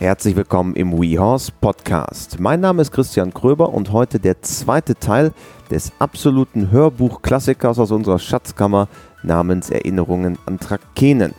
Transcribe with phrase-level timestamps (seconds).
[0.00, 2.38] Herzlich willkommen im WeHorse Podcast.
[2.38, 5.32] Mein Name ist Christian Kröber und heute der zweite Teil
[5.72, 8.86] des absoluten Hörbuchklassikers aus unserer Schatzkammer
[9.24, 11.34] namens Erinnerungen an Trakenen.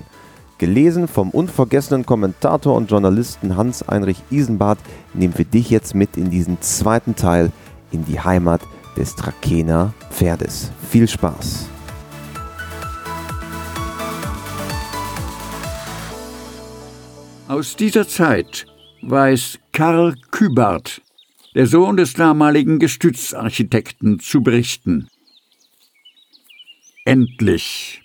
[0.58, 4.80] Gelesen vom unvergessenen Kommentator und Journalisten Hans-Heinrich Isenbart
[5.14, 7.54] nehmen wir dich jetzt mit in diesen zweiten Teil
[7.94, 8.60] in die Heimat
[8.98, 10.70] des Trakener Pferdes.
[10.90, 11.79] Viel Spaß!
[17.50, 18.68] Aus dieser Zeit
[19.02, 21.02] weiß Karl Kübart,
[21.56, 25.08] der Sohn des damaligen Gestützarchitekten, zu berichten.
[27.06, 28.04] Endlich,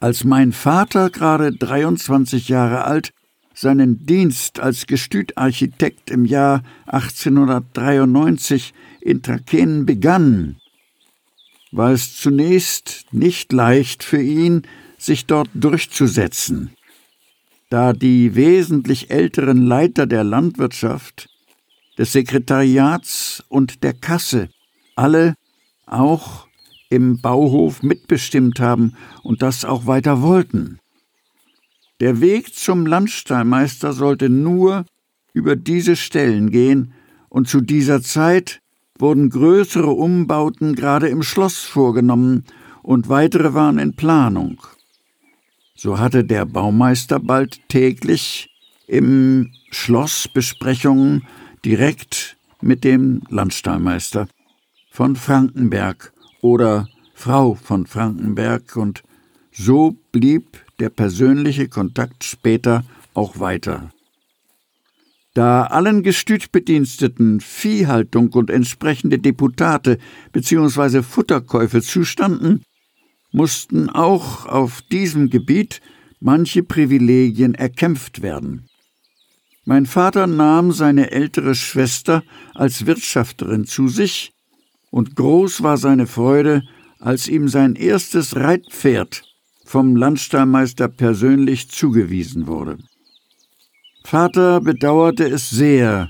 [0.00, 3.14] als mein Vater gerade 23 Jahre alt
[3.54, 10.56] seinen Dienst als Gestütarchitekt im Jahr 1893 in Trakehnen begann,
[11.72, 14.64] war es zunächst nicht leicht für ihn,
[14.98, 16.72] sich dort durchzusetzen
[17.68, 21.28] da die wesentlich älteren Leiter der Landwirtschaft,
[21.98, 24.48] des Sekretariats und der Kasse
[24.94, 25.34] alle
[25.86, 26.46] auch
[26.90, 30.78] im Bauhof mitbestimmt haben und das auch weiter wollten.
[32.00, 34.86] Der Weg zum Landstallmeister sollte nur
[35.32, 36.92] über diese Stellen gehen,
[37.28, 38.62] und zu dieser Zeit
[38.98, 42.44] wurden größere Umbauten gerade im Schloss vorgenommen
[42.82, 44.62] und weitere waren in Planung.
[45.80, 48.50] So hatte der Baumeister bald täglich
[48.88, 51.24] im Schloss Besprechungen
[51.64, 54.26] direkt mit dem Landstallmeister
[54.90, 59.04] von Frankenberg oder Frau von Frankenberg und
[59.52, 62.82] so blieb der persönliche Kontakt später
[63.14, 63.90] auch weiter.
[65.34, 69.98] Da allen Gestütbediensteten Viehhaltung und entsprechende Deputate
[70.32, 71.02] bzw.
[71.02, 72.64] Futterkäufe zustanden,
[73.32, 75.80] mussten auch auf diesem Gebiet
[76.20, 78.68] manche Privilegien erkämpft werden.
[79.64, 82.22] Mein Vater nahm seine ältere Schwester
[82.54, 84.32] als Wirtschafterin zu sich,
[84.90, 86.62] und groß war seine Freude,
[86.98, 89.22] als ihm sein erstes Reitpferd
[89.64, 92.78] vom Landstallmeister persönlich zugewiesen wurde.
[94.04, 96.08] Vater bedauerte es sehr,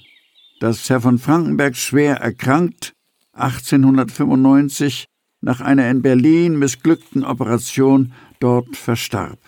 [0.61, 2.93] dass Herr von Frankenberg schwer erkrankt
[3.33, 5.07] 1895
[5.41, 9.39] nach einer in Berlin missglückten Operation dort verstarb.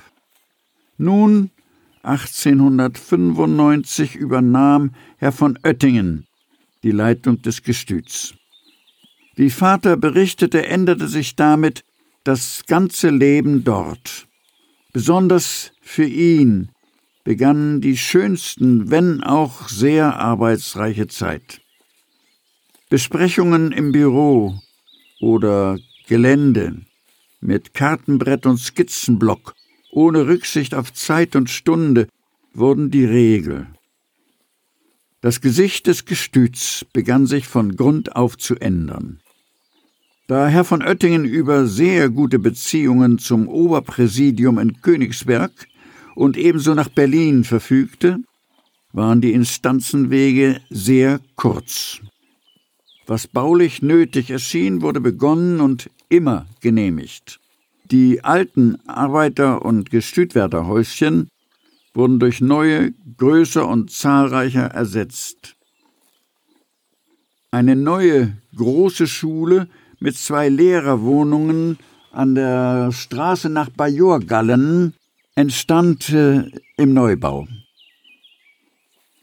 [0.99, 1.51] Nun,
[2.03, 6.27] 1895, übernahm Herr von Oettingen
[6.83, 8.35] die Leitung des Gestüts.
[9.35, 11.85] Wie Vater berichtete, änderte sich damit
[12.25, 14.27] das ganze Leben dort.
[14.93, 16.71] Besonders für ihn
[17.25, 21.61] begannen die schönsten, wenn auch sehr arbeitsreiche Zeit.
[22.89, 24.61] Besprechungen im Büro,
[25.21, 26.81] oder Gelände
[27.41, 29.55] mit Kartenbrett und Skizzenblock,
[29.93, 32.09] ohne Rücksicht auf Zeit und Stunde,
[32.53, 33.67] wurden die Regel.
[35.21, 39.21] Das Gesicht des Gestüts begann sich von Grund auf zu ändern.
[40.27, 45.51] Da Herr von Oettingen über sehr gute Beziehungen zum Oberpräsidium in Königsberg
[46.15, 48.19] und ebenso nach Berlin verfügte,
[48.93, 52.01] waren die Instanzenwege sehr kurz.
[53.11, 57.41] Was baulich nötig erschien, wurde begonnen und immer genehmigt.
[57.91, 61.29] Die alten Arbeiter- und Gestütwärterhäuschen
[61.93, 65.57] wurden durch neue, größer und zahlreicher ersetzt.
[67.51, 69.67] Eine neue große Schule
[69.99, 71.79] mit zwei Lehrerwohnungen
[72.13, 74.95] an der Straße nach Bajorgallen
[75.35, 77.49] entstand äh, im Neubau.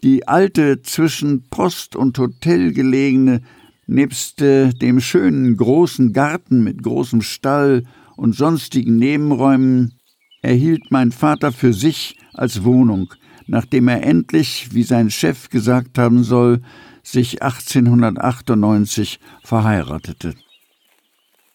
[0.04, 3.44] Die alte zwischen Post und Hotel gelegene
[3.88, 7.84] Nebst äh, dem schönen großen Garten mit großem Stall
[8.18, 9.94] und sonstigen Nebenräumen
[10.42, 13.14] erhielt mein Vater für sich als Wohnung,
[13.48, 16.62] nachdem er endlich, wie sein Chef gesagt haben soll,
[17.02, 20.36] sich 1898 verheiratete.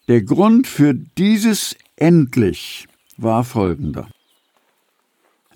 [0.09, 2.89] Der Grund für dieses endlich
[3.19, 4.09] war folgender.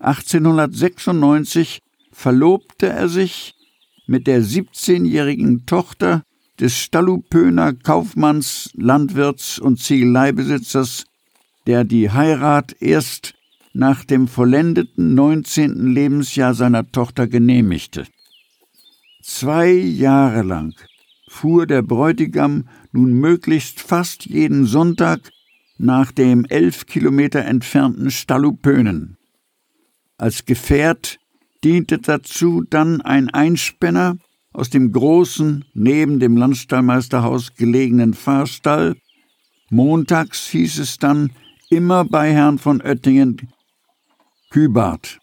[0.01, 1.81] 1896
[2.13, 3.55] verlobte er sich
[4.07, 6.23] mit der 17-jährigen Tochter
[6.61, 11.05] des Stallupöner Kaufmanns, Landwirts und Ziegeleibesitzers,
[11.67, 13.35] der die Heirat erst
[13.73, 18.07] nach dem vollendeten neunzehnten Lebensjahr seiner Tochter genehmigte.
[19.23, 20.75] Zwei Jahre lang
[21.29, 25.31] fuhr der Bräutigam nun möglichst fast jeden Sonntag
[25.79, 29.19] nach dem elf Kilometer entfernten Stallupönen.
[30.17, 31.19] Als Gefährt
[31.63, 34.17] diente dazu dann ein Einspänner,
[34.57, 38.97] aus dem großen, neben dem Landstallmeisterhaus gelegenen Fahrstall.
[39.69, 41.31] Montags hieß es dann
[41.69, 43.53] immer bei Herrn von Oettingen
[44.49, 45.19] Kübart.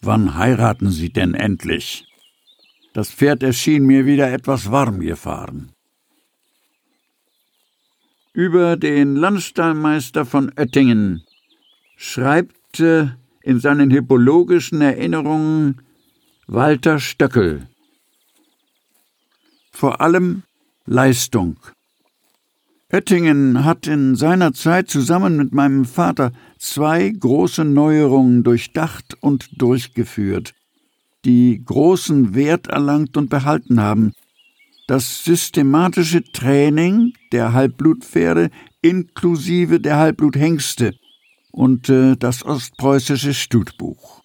[0.00, 2.04] Wann heiraten Sie denn endlich?
[2.94, 5.70] Das Pferd erschien mir wieder etwas warm gefahren.
[8.32, 11.22] Über den Landstallmeister von Oettingen
[11.96, 15.80] schreibt in seinen hippologischen Erinnerungen
[16.48, 17.68] Walter Stöckel.
[19.84, 20.44] Vor allem
[20.86, 21.58] Leistung.
[22.90, 30.54] Oettingen hat in seiner Zeit zusammen mit meinem Vater zwei große Neuerungen durchdacht und durchgeführt,
[31.26, 34.14] die großen Wert erlangt und behalten haben.
[34.86, 38.50] Das systematische Training der Halbbblutpferde
[38.80, 40.94] inklusive der Halbbluthengste
[41.52, 44.22] und äh, das ostpreußische Stutbuch.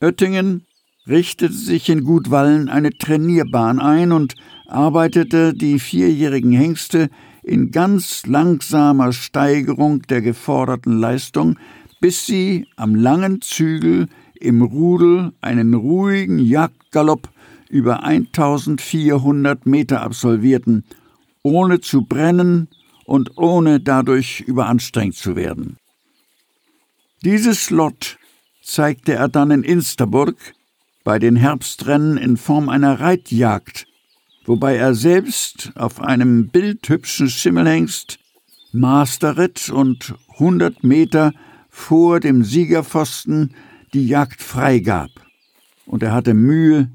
[0.00, 0.64] Oettingen
[1.08, 4.34] richtete sich in Gutwallen eine Trainierbahn ein und
[4.66, 7.08] arbeitete die vierjährigen Hengste
[7.42, 11.58] in ganz langsamer Steigerung der geforderten Leistung,
[12.00, 14.08] bis sie am langen Zügel
[14.38, 17.28] im Rudel einen ruhigen Jagdgalopp
[17.68, 20.84] über 1400 Meter absolvierten,
[21.42, 22.68] ohne zu brennen
[23.04, 25.76] und ohne dadurch überanstrengt zu werden.
[27.24, 28.18] Dieses Lot
[28.62, 30.36] zeigte er dann in Insterburg
[31.08, 33.86] bei den Herbstrennen in Form einer Reitjagd,
[34.44, 38.18] wobei er selbst auf einem bildhübschen Schimmelhengst
[38.72, 41.32] Masterritt und hundert Meter
[41.70, 43.54] vor dem Siegerpfosten
[43.94, 45.08] die Jagd freigab,
[45.86, 46.90] und er hatte Mühe,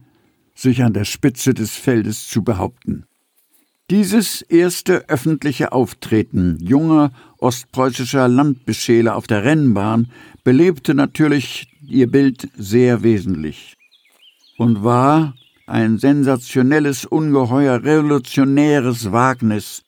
[0.54, 3.06] sich an der Spitze des Feldes zu behaupten.
[3.90, 10.12] Dieses erste öffentliche Auftreten junger ostpreußischer Landbeschäler auf der Rennbahn
[10.44, 13.76] belebte natürlich ihr Bild sehr wesentlich
[14.58, 15.36] und war
[15.66, 19.84] ein sensationelles, ungeheuer revolutionäres Wagnis,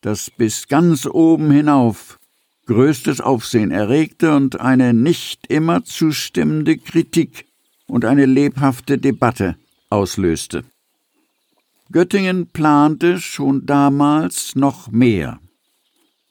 [0.00, 2.18] das bis ganz oben hinauf
[2.66, 7.46] größtes Aufsehen erregte und eine nicht immer zustimmende Kritik
[7.86, 9.56] und eine lebhafte Debatte
[9.90, 10.64] auslöste.
[11.90, 15.40] Göttingen plante schon damals noch mehr.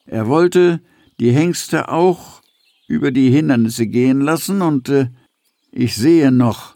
[0.06, 0.82] Er wollte
[1.20, 2.42] die Hengste auch
[2.88, 5.10] über die Hindernisse gehen lassen, und äh,
[5.72, 6.71] ich sehe noch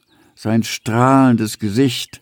[0.45, 2.21] sein strahlendes Gesicht,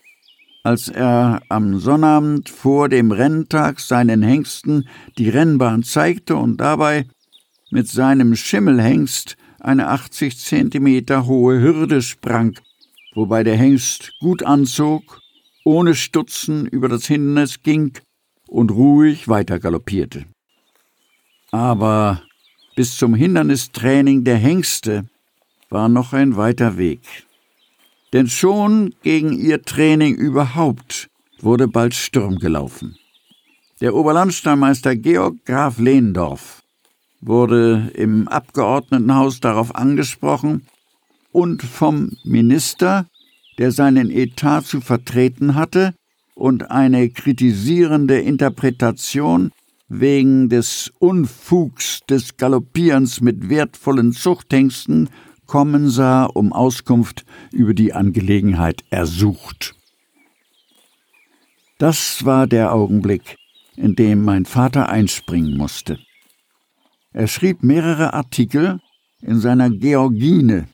[0.63, 4.87] als er am Sonnabend vor dem Renntag seinen Hengsten
[5.17, 7.05] die Rennbahn zeigte und dabei
[7.69, 12.57] mit seinem Schimmelhengst eine 80 Zentimeter hohe Hürde sprang,
[13.13, 15.19] wobei der Hengst gut anzog
[15.65, 17.91] ohne Stutzen über das Hindernis ging
[18.47, 20.23] und ruhig weiter galoppierte.
[21.51, 22.21] Aber
[22.77, 25.09] bis zum Hindernistraining der Hengste
[25.69, 27.01] war noch ein weiter Weg.
[28.13, 31.09] Denn schon gegen ihr Training überhaupt
[31.41, 32.95] wurde bald Sturm gelaufen.
[33.81, 36.61] Der Oberlandstallmeister Georg Graf Lehndorf
[37.19, 40.65] wurde im Abgeordnetenhaus darauf angesprochen
[41.31, 43.07] und vom Minister
[43.57, 45.93] der seinen Etat zu vertreten hatte
[46.35, 49.51] und eine kritisierende Interpretation
[49.89, 55.09] wegen des Unfugs des Galoppierens mit wertvollen Zuchthengsten
[55.45, 59.75] kommen sah, um Auskunft über die Angelegenheit ersucht.
[61.77, 63.37] Das war der Augenblick,
[63.75, 65.99] in dem mein Vater einspringen musste.
[67.11, 68.79] Er schrieb mehrere Artikel
[69.21, 70.67] in seiner Georgine,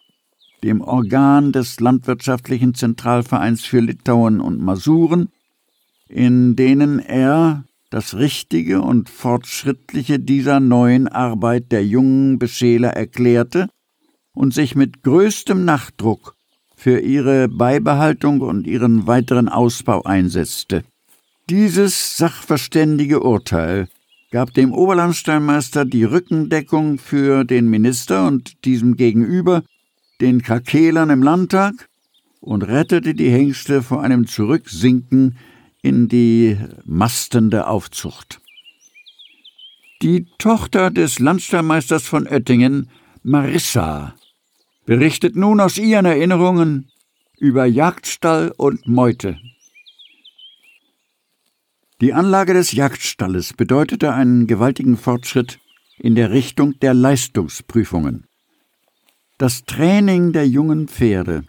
[0.63, 5.29] dem Organ des Landwirtschaftlichen Zentralvereins für Litauen und Masuren,
[6.07, 13.69] in denen er das Richtige und Fortschrittliche dieser neuen Arbeit der jungen Beschäler erklärte
[14.33, 16.35] und sich mit größtem Nachdruck
[16.75, 20.83] für ihre Beibehaltung und ihren weiteren Ausbau einsetzte.
[21.49, 23.89] Dieses sachverständige Urteil
[24.31, 29.63] gab dem Oberlandsteinmeister die Rückendeckung für den Minister und diesem gegenüber
[30.21, 31.89] den Kakelern im Landtag
[32.39, 35.37] und rettete die Hengste vor einem Zurücksinken
[35.81, 38.41] in die mastende Aufzucht.
[40.01, 42.89] Die Tochter des Landstallmeisters von Oettingen,
[43.23, 44.15] Marissa,
[44.89, 46.89] berichtet nun aus ihren Erinnerungen
[47.37, 49.37] über Jagdstall und Meute.
[52.01, 55.59] Die Anlage des Jagdstalles bedeutete einen gewaltigen Fortschritt
[55.99, 58.25] in der Richtung der Leistungsprüfungen.
[59.37, 61.43] Das Training der jungen Pferde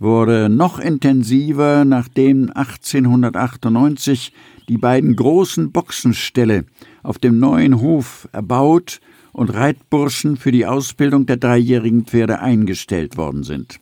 [0.00, 4.32] wurde noch intensiver, nachdem 1898
[4.68, 6.64] die beiden großen Boxenställe
[7.04, 8.98] auf dem neuen Hof erbaut
[9.34, 13.80] und Reitburschen für die Ausbildung der dreijährigen Pferde eingestellt worden sind.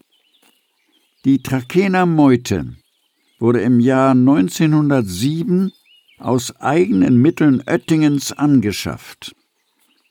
[1.25, 2.75] Die Trakener Meute
[3.39, 5.71] wurde im Jahr 1907
[6.19, 9.37] aus eigenen Mitteln Oettingens angeschafft.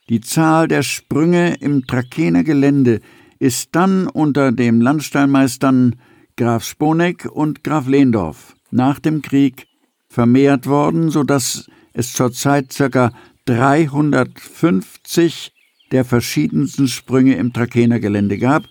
[0.09, 3.01] Die Zahl der Sprünge im Trakener Gelände
[3.39, 5.95] ist dann unter dem Landstallmeistern
[6.37, 9.67] Graf Sponeck und Graf Lehndorf nach dem Krieg
[10.07, 13.11] vermehrt worden, so dass es zurzeit ca.
[13.45, 15.51] 350
[15.91, 18.65] der verschiedensten Sprünge im Trakener Gelände gab,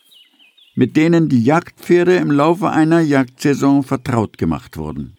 [0.75, 5.17] mit denen die Jagdpferde im Laufe einer Jagdsaison vertraut gemacht wurden.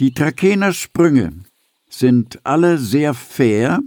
[0.00, 1.44] Die Trakener Sprünge
[1.88, 3.80] sind alle sehr fair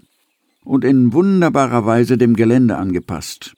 [0.63, 3.53] und in wunderbarer Weise dem Gelände angepasst.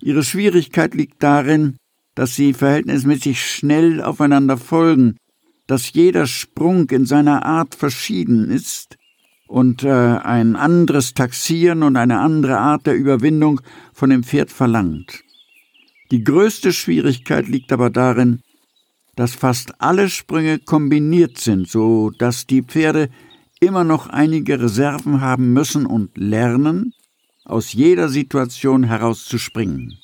[0.00, 1.76] Ihre Schwierigkeit liegt darin,
[2.14, 5.16] dass sie verhältnismäßig schnell aufeinander folgen,
[5.66, 8.98] dass jeder Sprung in seiner Art verschieden ist
[9.52, 13.60] und äh, ein anderes Taxieren und eine andere Art der Überwindung
[13.92, 15.22] von dem Pferd verlangt.
[16.10, 18.40] Die größte Schwierigkeit liegt aber darin,
[19.14, 23.10] dass fast alle Sprünge kombiniert sind, so dass die Pferde
[23.60, 26.94] immer noch einige Reserven haben müssen und lernen,
[27.44, 29.98] aus jeder Situation herauszuspringen.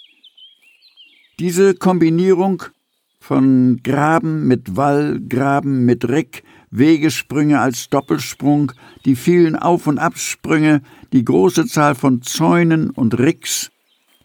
[1.41, 2.65] Diese Kombinierung
[3.19, 8.73] von Graben mit Wall, Graben mit Rick, Wegesprünge als Doppelsprung,
[9.05, 10.83] die vielen Auf- und Absprünge,
[11.13, 13.71] die große Zahl von Zäunen und Ricks,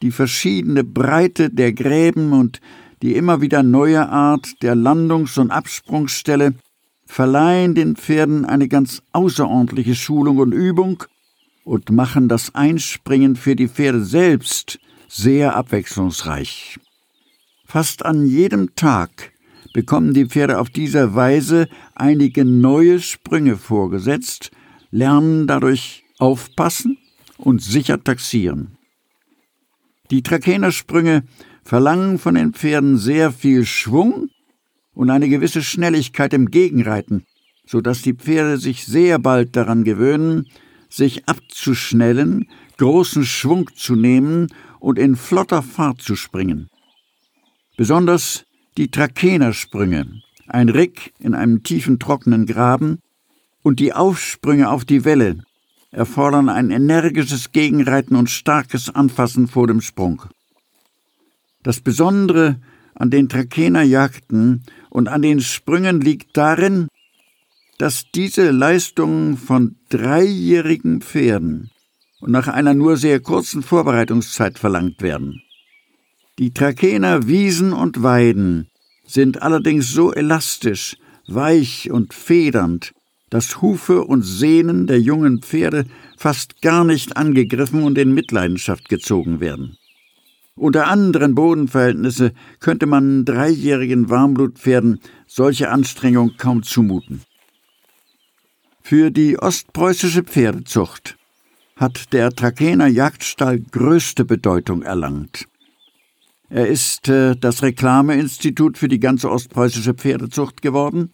[0.01, 2.59] die verschiedene Breite der Gräben und
[3.01, 6.55] die immer wieder neue Art der Landungs- und Absprungsstelle
[7.05, 11.03] verleihen den Pferden eine ganz außerordentliche Schulung und Übung
[11.63, 16.79] und machen das Einspringen für die Pferde selbst sehr abwechslungsreich.
[17.65, 19.32] Fast an jedem Tag
[19.73, 24.51] bekommen die Pferde auf diese Weise einige neue Sprünge vorgesetzt,
[24.91, 26.97] lernen dadurch aufpassen
[27.37, 28.77] und sicher taxieren.
[30.11, 31.23] Die Trakenersprünge
[31.63, 34.29] verlangen von den Pferden sehr viel Schwung
[34.93, 37.25] und eine gewisse Schnelligkeit im Gegenreiten,
[37.65, 40.47] so dass die Pferde sich sehr bald daran gewöhnen,
[40.89, 44.47] sich abzuschnellen, großen Schwung zu nehmen
[44.79, 46.69] und in flotter Fahrt zu springen.
[47.77, 48.45] Besonders
[48.77, 52.99] die Trakenersprünge, ein Rick in einem tiefen trockenen Graben
[53.61, 55.43] und die Aufsprünge auf die Welle
[55.91, 60.23] erfordern ein energisches Gegenreiten und starkes Anfassen vor dem Sprung.
[61.61, 62.59] Das Besondere
[62.95, 66.87] an den Trakenerjagden und an den Sprüngen liegt darin,
[67.77, 71.69] dass diese Leistungen von dreijährigen Pferden
[72.21, 75.42] und nach einer nur sehr kurzen Vorbereitungszeit verlangt werden.
[76.39, 78.67] Die Trakener Wiesen und Weiden
[79.05, 80.97] sind allerdings so elastisch,
[81.27, 82.91] weich und federnd,
[83.29, 85.85] dass Hufe und Sehnen der jungen Pferde
[86.17, 89.77] fast gar nicht angegriffen und in Mitleidenschaft gezogen werden.
[90.55, 97.21] Unter anderen Bodenverhältnissen könnte man dreijährigen Warmblutpferden solche Anstrengung kaum zumuten.
[98.81, 101.15] Für die ostpreußische Pferdezucht
[101.75, 105.47] hat der Trakener Jagdstall größte Bedeutung erlangt.
[106.53, 111.09] Er ist äh, das Reklameinstitut für die ganze ostpreußische Pferdezucht geworden.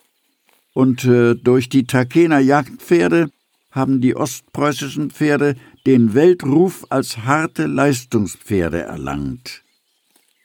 [0.73, 3.29] Und äh, durch die Trakener Jagdpferde
[3.71, 5.55] haben die ostpreußischen Pferde
[5.87, 9.63] den Weltruf als harte Leistungspferde erlangt.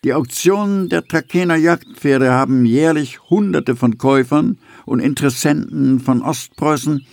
[0.05, 7.05] Die Auktionen der Trakener Jagdpferde haben jährlich Hunderte von Käufern und Interessenten von Ostpreußen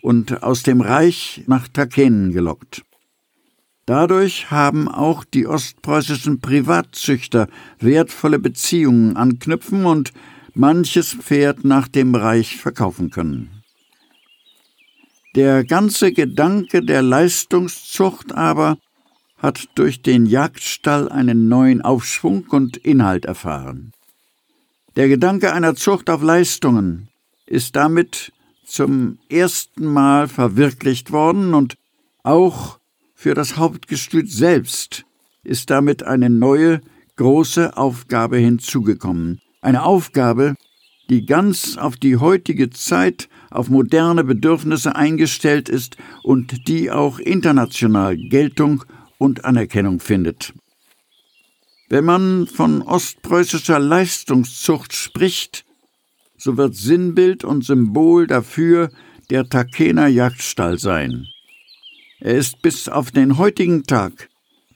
[0.00, 2.82] und aus dem Reich nach Trakenen gelockt.
[3.86, 10.12] Dadurch haben auch die ostpreußischen Privatzüchter wertvolle Beziehungen anknüpfen und
[10.54, 13.62] manches Pferd nach dem Reich verkaufen können.
[15.36, 18.78] Der ganze Gedanke der Leistungszucht aber
[19.38, 23.92] hat durch den Jagdstall einen neuen Aufschwung und Inhalt erfahren.
[24.96, 27.08] Der Gedanke einer Zucht auf Leistungen
[27.44, 28.32] ist damit
[28.64, 31.76] zum ersten Mal verwirklicht worden und
[32.22, 32.75] auch
[33.26, 35.04] für das Hauptgestüt selbst
[35.42, 36.80] ist damit eine neue,
[37.16, 39.40] große Aufgabe hinzugekommen.
[39.60, 40.54] Eine Aufgabe,
[41.10, 48.16] die ganz auf die heutige Zeit, auf moderne Bedürfnisse eingestellt ist und die auch international
[48.16, 48.84] Geltung
[49.18, 50.54] und Anerkennung findet.
[51.88, 55.64] Wenn man von ostpreußischer Leistungszucht spricht,
[56.38, 58.88] so wird Sinnbild und Symbol dafür
[59.30, 61.26] der Takener Jagdstall sein.
[62.26, 64.28] Er ist bis auf den heutigen Tag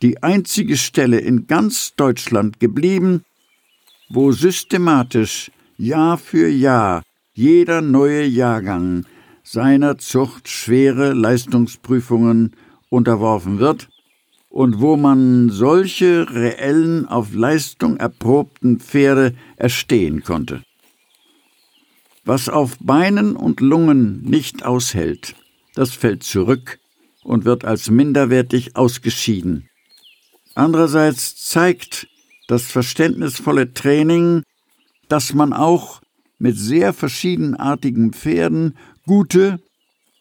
[0.02, 3.24] die einzige Stelle in ganz Deutschland geblieben,
[4.08, 7.02] wo systematisch Jahr für Jahr
[7.34, 9.04] jeder neue Jahrgang
[9.42, 12.52] seiner Zucht schwere Leistungsprüfungen
[12.88, 13.88] unterworfen wird
[14.48, 20.62] und wo man solche reellen, auf Leistung erprobten Pferde erstehen konnte.
[22.24, 25.34] Was auf Beinen und Lungen nicht aushält,
[25.74, 26.78] das fällt zurück
[27.22, 29.68] und wird als minderwertig ausgeschieden.
[30.54, 32.08] Andererseits zeigt
[32.48, 34.42] das verständnisvolle Training,
[35.08, 36.00] dass man auch
[36.38, 39.60] mit sehr verschiedenartigen Pferden gute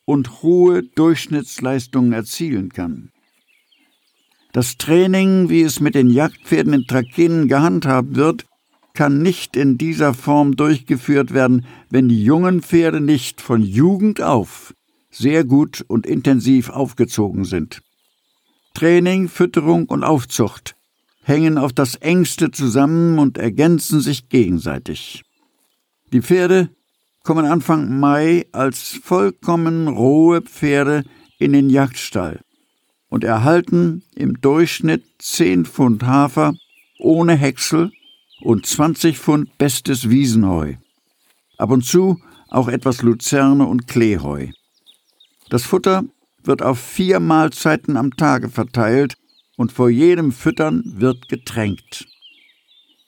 [0.06, 3.12] und hohe Durchschnittsleistungen erzielen kann.
[4.52, 8.46] Das Training, wie es mit den Jagdpferden in Trakehnen gehandhabt wird,
[8.94, 14.74] kann nicht in dieser Form durchgeführt werden, wenn die jungen Pferde nicht von Jugend auf
[15.12, 17.82] sehr gut und intensiv aufgezogen sind.
[18.74, 20.76] Training, Fütterung und Aufzucht
[21.24, 25.24] hängen auf das engste zusammen und ergänzen sich gegenseitig.
[26.12, 26.70] Die Pferde
[27.24, 31.04] kommen Anfang Mai als vollkommen rohe Pferde
[31.38, 32.40] in den Jagdstall
[33.10, 36.56] und erhalten im Durchschnitt 10 Pfund Hafer
[37.00, 37.92] ohne Häcksel
[38.42, 40.76] und 20 Pfund bestes Wiesenheu.
[41.58, 44.48] Ab und zu auch etwas Luzerne und Kleeheu.
[45.50, 46.04] Das Futter
[46.44, 49.16] wird auf vier Mahlzeiten am Tage verteilt
[49.58, 52.08] und vor jedem Füttern wird getränkt.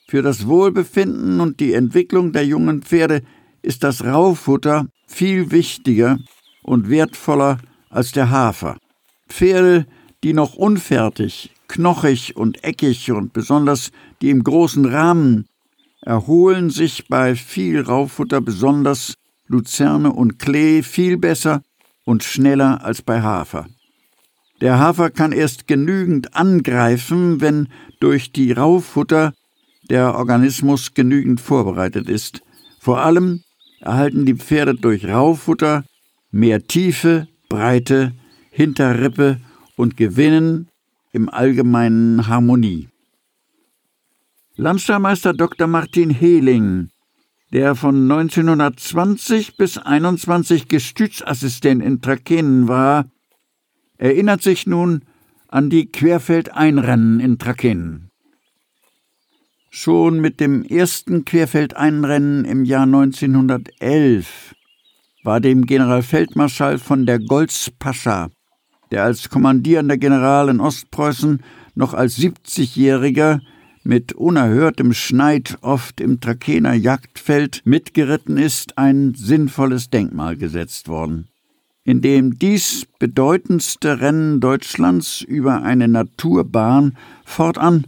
[0.08, 3.22] Für das Wohlbefinden und die Entwicklung der jungen Pferde
[3.62, 6.18] ist das Raufutter viel wichtiger
[6.64, 8.78] und wertvoller als der Hafer.
[9.30, 9.86] Pferde,
[10.24, 15.46] die noch unfertig, knochig und eckig und besonders die im großen Rahmen
[16.02, 19.14] erholen sich bei viel Raufutter besonders
[19.48, 21.62] Luzerne und Klee viel besser
[22.06, 23.68] und schneller als bei Hafer.
[24.62, 27.68] Der Hafer kann erst genügend angreifen, wenn
[28.00, 29.34] durch die Raufutter
[29.90, 32.42] der Organismus genügend vorbereitet ist.
[32.80, 33.42] Vor allem
[33.80, 35.84] erhalten die Pferde durch Raufutter
[36.30, 38.14] mehr Tiefe, Breite,
[38.52, 39.42] Hinterrippe
[39.76, 40.70] und gewinnen
[41.12, 42.88] im Allgemeinen Harmonie.
[44.56, 45.66] Landstallmeister Dr.
[45.66, 46.91] Martin Hehling,
[47.54, 53.06] der von 1920 bis 21 Gestützassistent in Trakehnen war,
[53.98, 55.04] erinnert sich nun
[55.48, 58.10] an die Querfeldeinrennen in Trakehnen.
[59.70, 64.56] Schon mit dem ersten Querfeldeinrennen im Jahr 1911
[65.24, 68.30] war dem Generalfeldmarschall von der Goltz Pascha,
[68.92, 71.42] der als kommandierender General in Ostpreußen
[71.76, 73.40] noch als 70-Jähriger
[73.84, 81.28] mit unerhörtem Schneid oft im Trakener Jagdfeld mitgeritten ist, ein sinnvolles Denkmal gesetzt worden,
[81.84, 87.86] in dem dies bedeutendste Rennen Deutschlands über eine Naturbahn fortan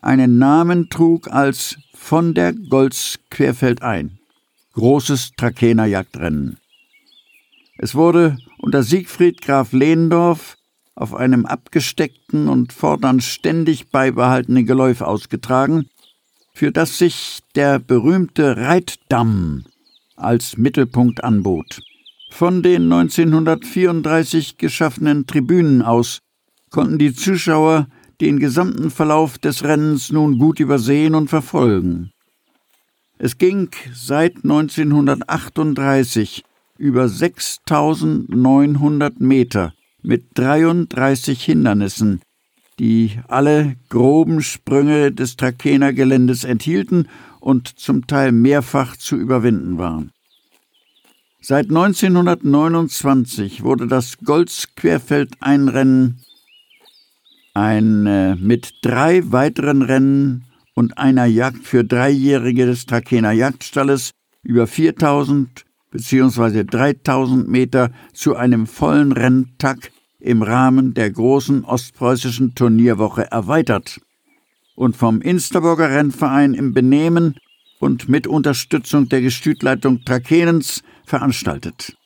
[0.00, 4.18] einen Namen trug als von der Goltz querfeldein.
[4.74, 6.58] Großes Trakener Jagdrennen.
[7.78, 10.56] Es wurde unter Siegfried Graf Lehndorf
[10.96, 15.86] auf einem abgesteckten und fortan ständig beibehaltenen Geläuf ausgetragen,
[16.54, 19.64] für das sich der berühmte Reitdamm
[20.16, 21.82] als Mittelpunkt anbot.
[22.30, 26.20] Von den 1934 geschaffenen Tribünen aus
[26.70, 27.88] konnten die Zuschauer
[28.20, 32.10] den gesamten Verlauf des Rennens nun gut übersehen und verfolgen.
[33.18, 36.44] Es ging seit 1938
[36.78, 39.72] über 6900 Meter
[40.06, 42.20] mit 33 Hindernissen,
[42.78, 47.08] die alle groben Sprünge des Trakener Geländes enthielten
[47.40, 50.12] und zum Teil mehrfach zu überwinden waren.
[51.40, 56.20] Seit 1929 wurde das Golds Querfeldeinrennen
[57.54, 64.10] ein äh, mit drei weiteren Rennen und einer Jagd für Dreijährige des Trakener Jagdstalles
[64.42, 66.64] über 4000 bzw.
[66.64, 74.00] 3000 Meter zu einem vollen Renntag im Rahmen der großen ostpreußischen Turnierwoche erweitert
[74.74, 77.36] und vom Insterburger Rennverein im Benehmen
[77.78, 81.96] und mit Unterstützung der Gestütleitung Trakenens veranstaltet.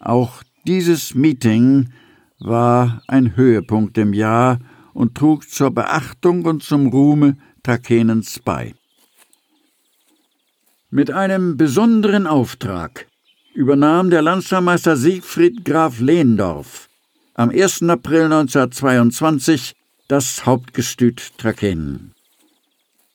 [0.00, 1.90] Auch dieses Meeting
[2.38, 4.58] war ein Höhepunkt im Jahr
[4.92, 8.74] und trug zur Beachtung und zum Ruhme Trakenens bei.
[10.90, 13.06] Mit einem besonderen Auftrag
[13.54, 16.89] übernahm der Landesmeister Siegfried Graf Lehndorf
[17.40, 17.84] am 1.
[17.88, 19.72] April 1922
[20.08, 22.12] das Hauptgestüt Trakehnen.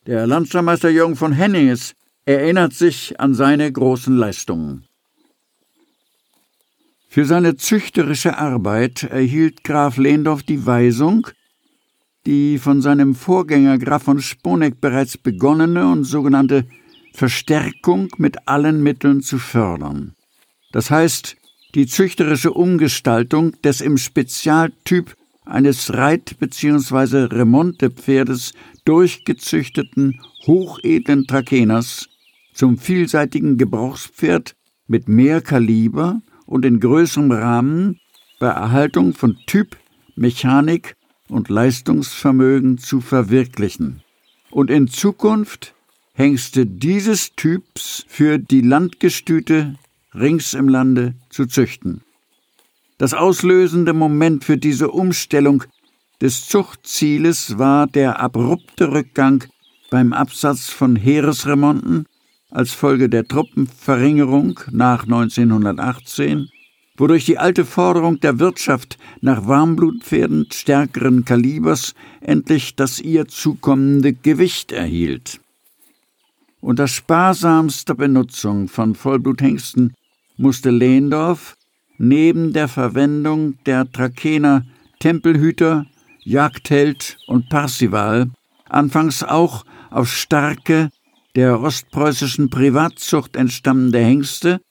[0.08, 1.94] Der Landesmeister Jürgen von Henninges
[2.26, 4.88] erinnert sich an seine großen Leistungen.
[7.08, 11.28] Für seine züchterische Arbeit erhielt Graf Lehndorf die Weisung,
[12.26, 16.66] die von seinem Vorgänger Graf von Sponeck bereits begonnene und sogenannte
[17.14, 20.16] Verstärkung mit allen Mitteln zu fördern.
[20.72, 21.38] Das heißt,
[21.76, 27.26] die züchterische Umgestaltung des im Spezialtyp eines Reit- bzw.
[27.26, 28.54] Remontepferdes
[28.86, 32.08] durchgezüchteten, hochedlen Trakeners
[32.54, 34.56] zum vielseitigen Gebrauchspferd
[34.88, 38.00] mit mehr Kaliber und in größerem Rahmen
[38.40, 39.78] bei Erhaltung von Typ,
[40.16, 40.96] Mechanik
[41.28, 44.02] und Leistungsvermögen zu verwirklichen
[44.50, 45.74] und in Zukunft
[46.14, 49.76] Hengste dieses Typs für die Landgestüte
[50.16, 52.02] rings im Lande zu züchten.
[52.98, 55.64] Das auslösende Moment für diese Umstellung
[56.22, 59.44] des Zuchtzieles war der abrupte Rückgang
[59.90, 62.06] beim Absatz von Heeresremonten
[62.50, 66.50] als Folge der Truppenverringerung nach 1918,
[66.96, 74.72] wodurch die alte Forderung der Wirtschaft nach Warmblutpferden stärkeren Kalibers endlich das ihr zukommende Gewicht
[74.72, 75.42] erhielt.
[76.62, 79.94] Unter sparsamster Benutzung von Vollbluthengsten
[80.38, 81.56] musste Lehndorf
[81.98, 84.66] neben der Verwendung der Trakener
[85.00, 85.86] Tempelhüter,
[86.24, 88.32] Jagdheld und Parsival
[88.68, 90.90] anfangs auch auf starke,
[91.36, 94.62] der ostpreußischen Privatzucht entstammende Hengste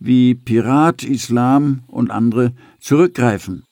[0.00, 3.64] wie Pirat, Islam und andere zurückgreifen,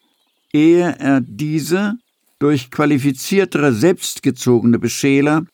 [0.53, 1.95] ehe er diese
[2.39, 5.45] durch qualifiziertere selbstgezogene Beschäler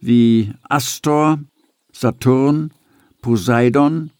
[0.00, 1.38] wie Astor,
[1.92, 2.72] Saturn,
[3.20, 4.10] Poseidon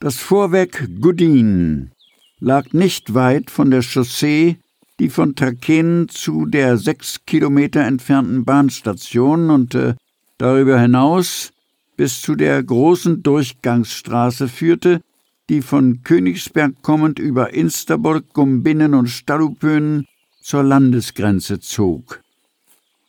[0.00, 1.92] Das Vorwerk Gudin
[2.40, 4.58] lag nicht weit von der Chaussee,
[4.98, 9.94] die von Trakehnen zu der sechs Kilometer entfernten Bahnstation und äh,
[10.38, 11.52] darüber hinaus
[11.96, 15.02] bis zu der großen Durchgangsstraße führte,
[15.48, 20.06] die von Königsberg kommend über Insterburg, Gumbinnen und Stallupönen
[20.40, 22.21] zur Landesgrenze zog.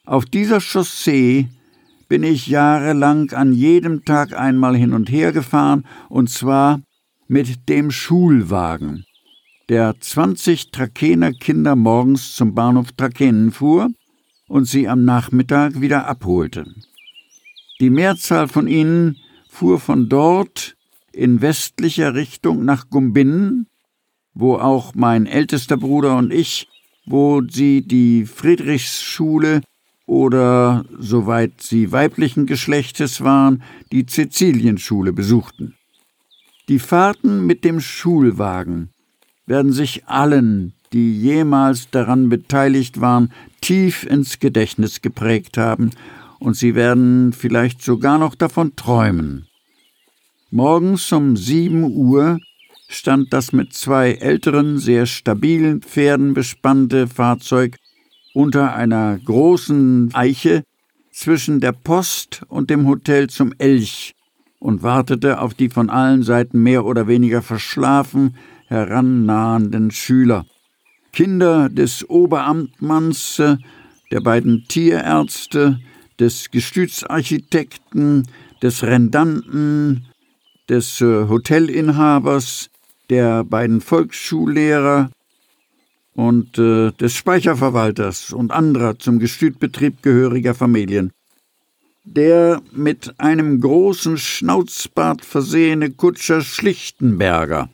[0.05, 1.47] Auf dieser Chaussee
[2.09, 6.81] bin ich jahrelang an jedem Tag einmal hin und her gefahren, und zwar
[7.29, 9.05] mit dem Schulwagen,
[9.69, 13.91] der 20 Trakener Kinder morgens zum Bahnhof Trakenen fuhr
[14.49, 16.65] und sie am Nachmittag wieder abholte.
[17.79, 19.15] Die Mehrzahl von ihnen
[19.47, 20.75] fuhr von dort
[21.13, 23.67] in westlicher Richtung nach Gumbinnen,
[24.33, 26.67] wo auch mein ältester Bruder und ich,
[27.05, 29.61] wo sie die Friedrichsschule
[30.13, 35.73] oder, soweit sie weiblichen Geschlechtes waren, die Cäcilienschule besuchten.
[36.69, 38.89] Die Fahrten mit dem Schulwagen
[39.47, 45.89] werden sich allen, die jemals daran beteiligt waren, tief ins Gedächtnis geprägt haben,
[46.39, 49.47] und sie werden vielleicht sogar noch davon träumen.
[50.51, 52.37] Morgens um sieben Uhr
[52.87, 57.77] stand das mit zwei älteren, sehr stabilen Pferden bespannte Fahrzeug
[58.33, 60.63] unter einer großen Eiche
[61.11, 64.13] zwischen der Post und dem Hotel zum Elch
[64.59, 68.35] und wartete auf die von allen Seiten mehr oder weniger verschlafen
[68.67, 70.45] herannahenden Schüler.
[71.11, 73.41] Kinder des Oberamtmanns,
[74.11, 75.79] der beiden Tierärzte,
[76.19, 78.27] des Gestütsarchitekten,
[78.61, 80.05] des Rendanten,
[80.69, 82.69] des äh, Hotelinhabers,
[83.09, 85.11] der beiden Volksschullehrer
[86.15, 91.11] und äh, des Speicherverwalters und anderer zum Gestütbetrieb gehöriger Familien.
[92.05, 97.69] Der mit einem großen Schnauzbart versehene Kutscher Schlichtenberger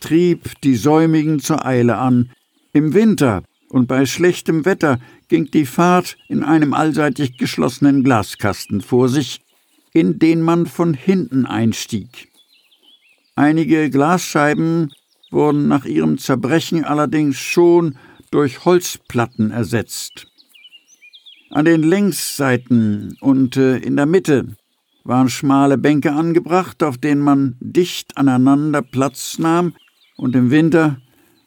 [0.00, 2.30] trieb die Säumigen zur Eile an.
[2.72, 9.08] Im Winter und bei schlechtem Wetter ging die Fahrt in einem allseitig geschlossenen Glaskasten vor
[9.08, 9.40] sich,
[9.92, 12.30] in den man von hinten einstieg.
[13.34, 14.92] Einige Glasscheiben
[15.34, 17.96] wurden nach ihrem Zerbrechen allerdings schon
[18.30, 20.26] durch Holzplatten ersetzt.
[21.50, 24.56] An den Längsseiten und äh, in der Mitte
[25.04, 29.74] waren schmale Bänke angebracht, auf denen man dicht aneinander Platz nahm,
[30.16, 30.98] und im Winter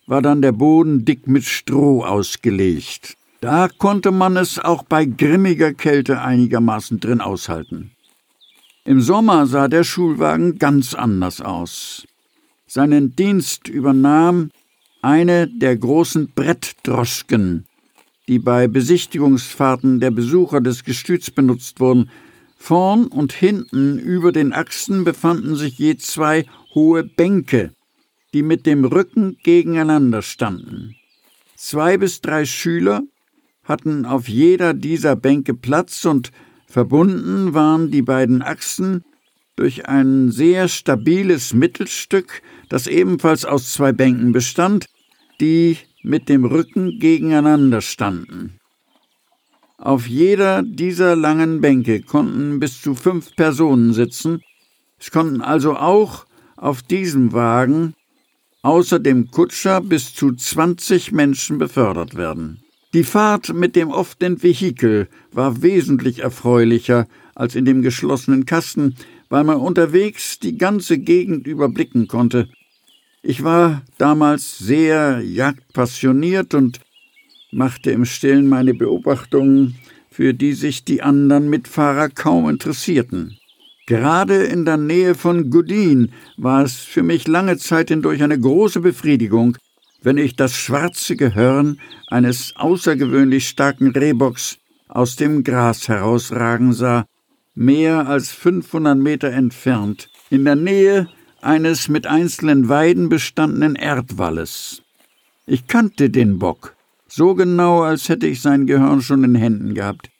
[0.05, 3.17] war dann der Boden dick mit Stroh ausgelegt.
[3.41, 7.91] Da konnte man es auch bei grimmiger Kälte einigermaßen drin aushalten.
[8.83, 12.06] Im Sommer sah der Schulwagen ganz anders aus.
[12.67, 14.51] Seinen Dienst übernahm
[15.01, 17.65] eine der großen Brettdroschken,
[18.27, 22.09] die bei Besichtigungsfahrten der Besucher des Gestüts benutzt wurden.
[22.57, 27.71] Vorn und hinten über den Achsen befanden sich je zwei hohe Bänke,
[28.33, 30.95] die mit dem Rücken gegeneinander standen.
[31.55, 33.03] Zwei bis drei Schüler
[33.63, 36.31] hatten auf jeder dieser Bänke Platz und
[36.67, 39.05] verbunden waren die beiden Achsen
[39.57, 44.85] durch ein sehr stabiles Mittelstück, das ebenfalls aus zwei Bänken bestand,
[45.41, 48.59] die mit dem Rücken gegeneinander standen.
[49.77, 54.41] Auf jeder dieser langen Bänke konnten bis zu fünf Personen sitzen,
[54.99, 57.93] es konnten also auch auf diesem Wagen
[58.63, 62.63] außer dem Kutscher bis zu zwanzig Menschen befördert werden.
[62.93, 68.95] Die Fahrt mit dem offenen Vehikel war wesentlich erfreulicher als in dem geschlossenen Kasten,
[69.29, 72.49] weil man unterwegs die ganze Gegend überblicken konnte.
[73.21, 76.79] Ich war damals sehr jagdpassioniert und
[77.51, 79.75] machte im Stillen meine Beobachtungen,
[80.09, 83.37] für die sich die anderen Mitfahrer kaum interessierten.
[83.85, 88.81] Gerade in der Nähe von Gudin war es für mich lange Zeit hindurch eine große
[88.81, 89.57] Befriedigung,
[90.01, 97.05] wenn ich das schwarze Gehörn eines außergewöhnlich starken Rehbocks aus dem Gras herausragen sah,
[97.57, 101.07] mehr als 500 Meter entfernt, in der Nähe
[101.41, 104.83] eines mit einzelnen Weiden bestandenen Erdwalles.
[105.47, 106.75] Ich kannte den Bock,
[107.07, 110.11] so genau, als hätte ich sein Gehörn schon in Händen gehabt,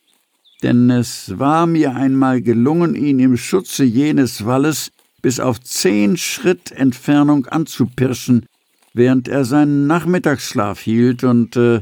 [0.63, 6.71] denn es war mir einmal gelungen, ihn im Schutze jenes Walles bis auf zehn Schritt
[6.71, 8.47] Entfernung anzupirschen,
[8.93, 11.81] während er seinen Nachmittagsschlaf hielt und äh,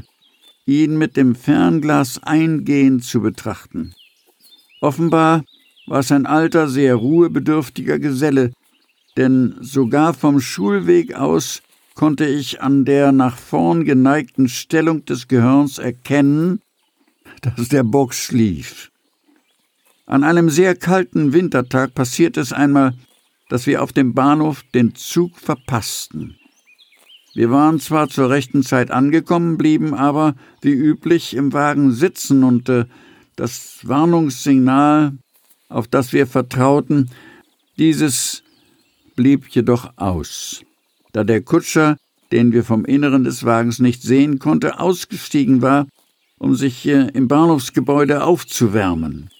[0.66, 3.94] ihn mit dem Fernglas eingehend zu betrachten.
[4.80, 5.44] Offenbar
[5.86, 8.52] war es ein alter, sehr ruhebedürftiger Geselle,
[9.16, 11.62] denn sogar vom Schulweg aus
[11.94, 16.60] konnte ich an der nach vorn geneigten Stellung des Gehirns erkennen,
[17.40, 18.90] dass der Bock schlief.
[20.04, 22.94] An einem sehr kalten Wintertag passierte es einmal,
[23.48, 26.36] dass wir auf dem Bahnhof den Zug verpassten.
[27.34, 32.68] Wir waren zwar zur rechten Zeit angekommen, blieben aber wie üblich im Wagen sitzen und
[32.68, 32.86] äh,
[33.36, 35.12] das Warnungssignal,
[35.68, 37.10] auf das wir vertrauten,
[37.78, 38.42] dieses
[39.14, 40.62] blieb jedoch aus.
[41.12, 41.96] Da der Kutscher,
[42.32, 45.86] den wir vom Inneren des Wagens nicht sehen konnte, ausgestiegen war,
[46.38, 49.30] um sich im Bahnhofsgebäude aufzuwärmen.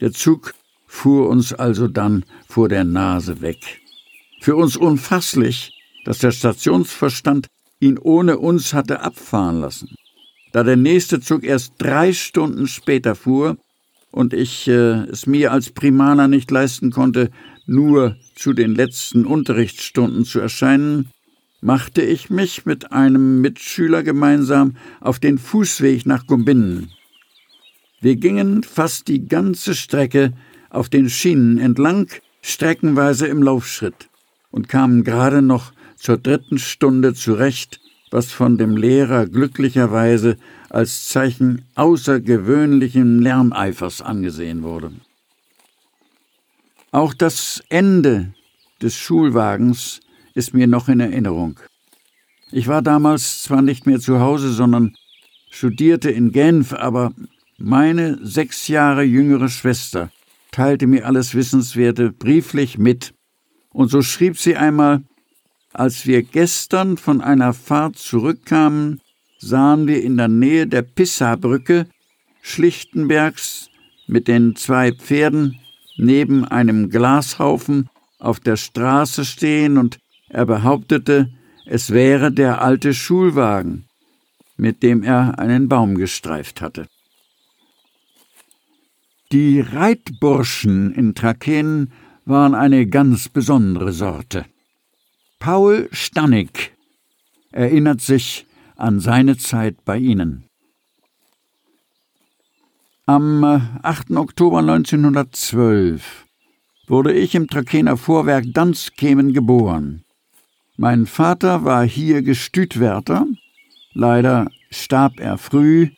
[0.00, 0.54] Der Zug
[0.86, 3.80] fuhr uns also dann vor der Nase weg.
[4.40, 5.72] Für uns unfasslich,
[6.04, 7.46] dass der Stationsverstand
[7.78, 9.94] ihn ohne uns hatte abfahren lassen.
[10.52, 13.56] Da der nächste Zug erst drei Stunden später fuhr
[14.10, 17.30] und ich äh, es mir als Primaner nicht leisten konnte,
[17.66, 21.10] nur zu den letzten Unterrichtsstunden zu erscheinen,
[21.60, 26.90] machte ich mich mit einem Mitschüler gemeinsam auf den Fußweg nach Gumbinnen.
[28.00, 30.32] Wir gingen fast die ganze Strecke
[30.70, 32.08] auf den Schienen entlang,
[32.40, 34.08] streckenweise im Laufschritt,
[34.50, 37.78] und kamen gerade noch zur dritten Stunde zurecht,
[38.10, 40.36] was von dem Lehrer glücklicherweise
[40.68, 44.92] als Zeichen außergewöhnlichen Lerneifers angesehen wurde.
[46.92, 48.34] Auch das Ende
[48.82, 50.00] des Schulwagens
[50.34, 51.60] ist mir noch in Erinnerung.
[52.50, 54.96] Ich war damals zwar nicht mehr zu Hause, sondern
[55.50, 57.12] studierte in Genf, aber
[57.58, 60.10] meine sechs Jahre jüngere Schwester
[60.50, 63.14] teilte mir alles Wissenswerte brieflich mit,
[63.72, 65.02] und so schrieb sie einmal
[65.72, 69.00] Als wir gestern von einer Fahrt zurückkamen,
[69.38, 71.86] sahen wir in der Nähe der Pissa-Brücke
[72.42, 73.70] Schlichtenbergs
[74.06, 75.60] mit den zwei Pferden
[75.96, 81.30] neben einem Glashaufen auf der Straße stehen und er behauptete,
[81.66, 83.86] es wäre der alte Schulwagen,
[84.56, 86.88] mit dem er einen Baum gestreift hatte.
[89.30, 91.92] Die Reitburschen in Trakehnen
[92.24, 94.46] waren eine ganz besondere Sorte.
[95.40, 96.76] Paul Stannig
[97.50, 100.44] erinnert sich an seine Zeit bei ihnen.
[103.06, 104.10] Am 8.
[104.10, 106.26] Oktober 1912
[106.86, 110.04] wurde ich im Trakener Vorwerk Danzkemen geboren.
[110.76, 113.26] Mein Vater war hier Gestütwärter.
[113.94, 115.88] Leider starb er früh.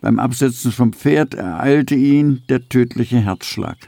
[0.00, 3.78] Beim Absetzen vom Pferd ereilte ihn der tödliche Herzschlag.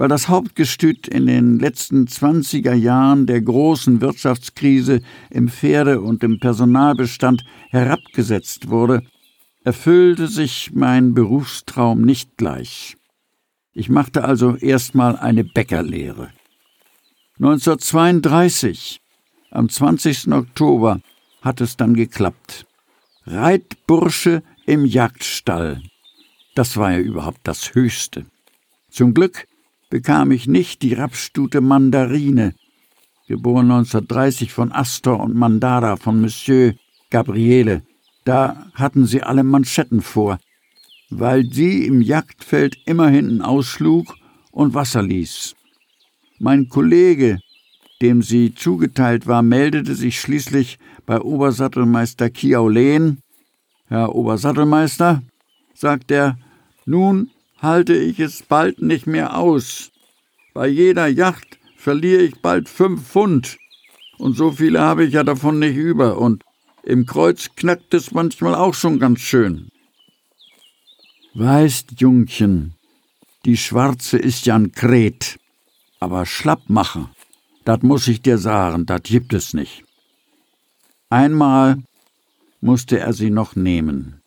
[0.00, 6.40] Weil das Hauptgestüt in den letzten 20er Jahren der großen Wirtschaftskrise im Pferde- und im
[6.40, 9.02] Personalbestand herabgesetzt wurde,
[9.62, 12.96] erfüllte sich mein Berufstraum nicht gleich.
[13.74, 16.30] Ich machte also erstmal eine Bäckerlehre.
[17.38, 19.02] 1932
[19.50, 20.32] am 20.
[20.32, 21.02] Oktober
[21.42, 22.64] hat es dann geklappt.
[23.26, 25.82] Reitbursche im Jagdstall.
[26.54, 28.24] Das war ja überhaupt das Höchste.
[28.88, 29.46] Zum Glück
[29.90, 32.54] bekam ich nicht die Rapsstute Mandarine,
[33.26, 36.74] geboren 1930 von Astor und Mandara von Monsieur
[37.10, 37.82] Gabriele.
[38.24, 40.38] Da hatten sie alle Manschetten vor,
[41.10, 44.14] weil sie im Jagdfeld immer hinten ausschlug
[44.52, 45.54] und Wasser ließ.
[46.38, 47.40] Mein Kollege,
[48.00, 53.22] dem sie zugeteilt war, meldete sich schließlich bei Obersattelmeister Kiaulen.
[53.88, 55.22] Herr Obersattelmeister,
[55.74, 56.38] sagt er,
[56.86, 59.90] nun halte ich es bald nicht mehr aus.
[60.54, 63.58] Bei jeder Yacht verliere ich bald fünf Pfund,
[64.18, 66.42] und so viele habe ich ja davon nicht über, und
[66.82, 69.68] im Kreuz knackt es manchmal auch schon ganz schön.
[71.34, 72.74] Weißt, Jungchen,
[73.44, 75.38] die Schwarze ist ja ein Kret,
[76.00, 77.08] aber schlapp machen
[77.64, 79.84] das muss ich dir sagen, das gibt es nicht.
[81.08, 81.82] Einmal
[82.60, 84.19] musste er sie noch nehmen.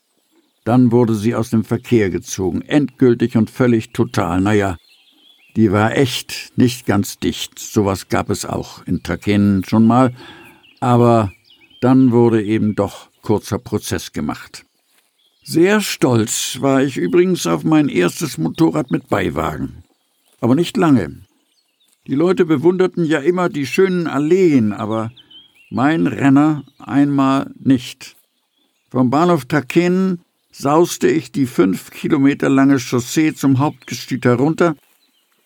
[0.64, 4.40] Dann wurde sie aus dem Verkehr gezogen, endgültig und völlig total.
[4.40, 4.78] Naja,
[5.56, 7.60] die war echt nicht ganz dicht.
[7.60, 10.14] Sowas gab es auch in Trakenen schon mal.
[10.80, 11.32] Aber
[11.82, 14.66] dann wurde eben doch kurzer Prozess gemacht.
[15.44, 19.84] Sehr stolz war ich übrigens auf mein erstes Motorrad mit Beiwagen.
[20.40, 21.24] Aber nicht lange.
[22.08, 25.12] Die Leute bewunderten ja immer die schönen Alleen, aber
[25.70, 28.16] mein Renner einmal nicht.
[28.90, 30.20] Vom Bahnhof Taken
[30.54, 34.76] sauste ich die fünf Kilometer lange Chaussee zum Hauptgestüt herunter.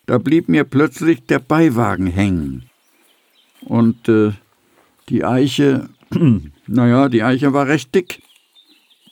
[0.05, 2.69] Da blieb mir plötzlich der Beiwagen hängen.
[3.61, 4.33] Und äh,
[5.09, 5.89] die Eiche,
[6.67, 8.21] naja, die Eiche war recht dick.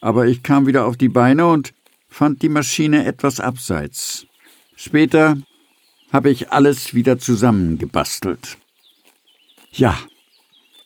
[0.02, 1.74] Aber ich kam wieder auf die Beine und
[2.08, 4.28] fand die Maschine etwas abseits.
[4.76, 5.38] Später
[6.12, 8.58] habe ich alles wieder zusammengebastelt.
[9.72, 9.98] Ja,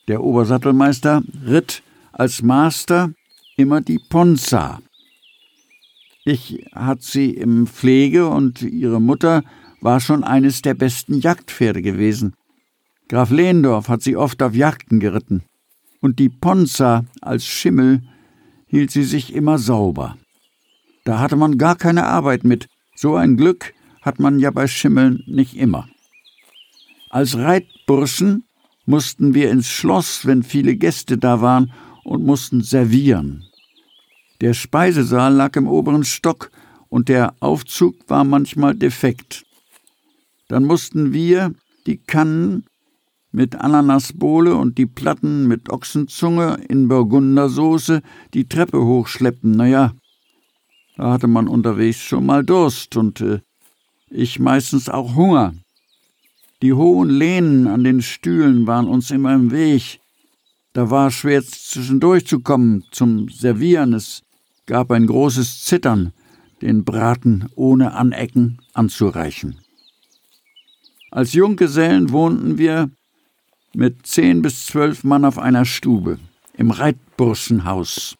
[0.08, 3.12] der Obersattelmeister ritt als Master
[3.56, 4.80] immer die Ponza.
[6.32, 9.42] Ich hatte sie im Pflege und ihre Mutter
[9.80, 12.34] war schon eines der besten Jagdpferde gewesen.
[13.08, 15.42] Graf Lehndorf hat sie oft auf Jagden geritten.
[16.00, 18.02] Und die Ponza als Schimmel
[18.68, 20.18] hielt sie sich immer sauber.
[21.02, 22.68] Da hatte man gar keine Arbeit mit.
[22.94, 25.88] So ein Glück, hat man ja bei Schimmeln nicht immer.
[27.08, 28.44] Als Reitburschen
[28.86, 31.72] mussten wir ins Schloss, wenn viele Gäste da waren,
[32.04, 33.49] und mussten servieren.
[34.40, 36.50] Der Speisesaal lag im oberen Stock
[36.88, 39.44] und der Aufzug war manchmal defekt.
[40.48, 41.54] Dann mussten wir
[41.86, 42.64] die Kannen
[43.32, 48.02] mit Ananasbowle und die Platten mit Ochsenzunge in Burgundersoße
[48.34, 49.52] die Treppe hochschleppen.
[49.52, 49.92] Naja,
[50.96, 53.40] da hatte man unterwegs schon mal Durst und äh,
[54.10, 55.54] ich meistens auch Hunger.
[56.62, 60.00] Die hohen Lehnen an den Stühlen waren uns immer im Weg.
[60.72, 63.94] Da war schwer zwischendurch zu kommen zum Servieren.
[63.94, 64.22] Es
[64.70, 66.12] gab ein großes Zittern,
[66.62, 69.58] den Braten ohne Anecken anzureichen.
[71.10, 72.88] Als Junggesellen wohnten wir
[73.74, 76.20] mit zehn bis zwölf Mann auf einer Stube
[76.54, 78.14] im Reitburschenhaus.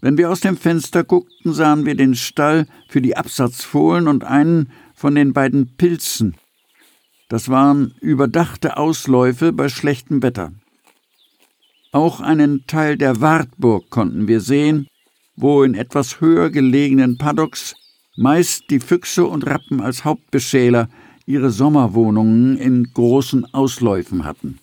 [0.00, 4.70] Wenn wir aus dem Fenster guckten, sahen wir den Stall für die Absatzfohlen und einen
[4.94, 6.36] von den beiden Pilzen.
[7.28, 10.52] Das waren überdachte Ausläufe bei schlechtem Wetter.
[11.90, 14.86] Auch einen Teil der Wartburg konnten wir sehen,
[15.40, 17.76] wo in etwas höher gelegenen Paddocks
[18.16, 20.88] meist die Füchse und Rappen als Hauptbeschäler
[21.26, 24.58] ihre Sommerwohnungen in großen Ausläufen hatten.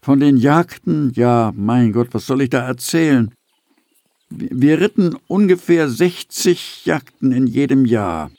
[0.00, 3.32] Von den Jagden, ja, mein Gott, was soll ich da erzählen?
[4.30, 8.30] Wir ritten ungefähr 60 Jagden in jedem Jahr.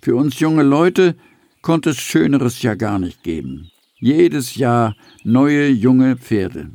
[0.00, 1.14] Für uns junge Leute
[1.60, 3.70] konnte es Schöneres ja gar nicht geben.
[3.98, 6.70] Jedes Jahr neue junge Pferde.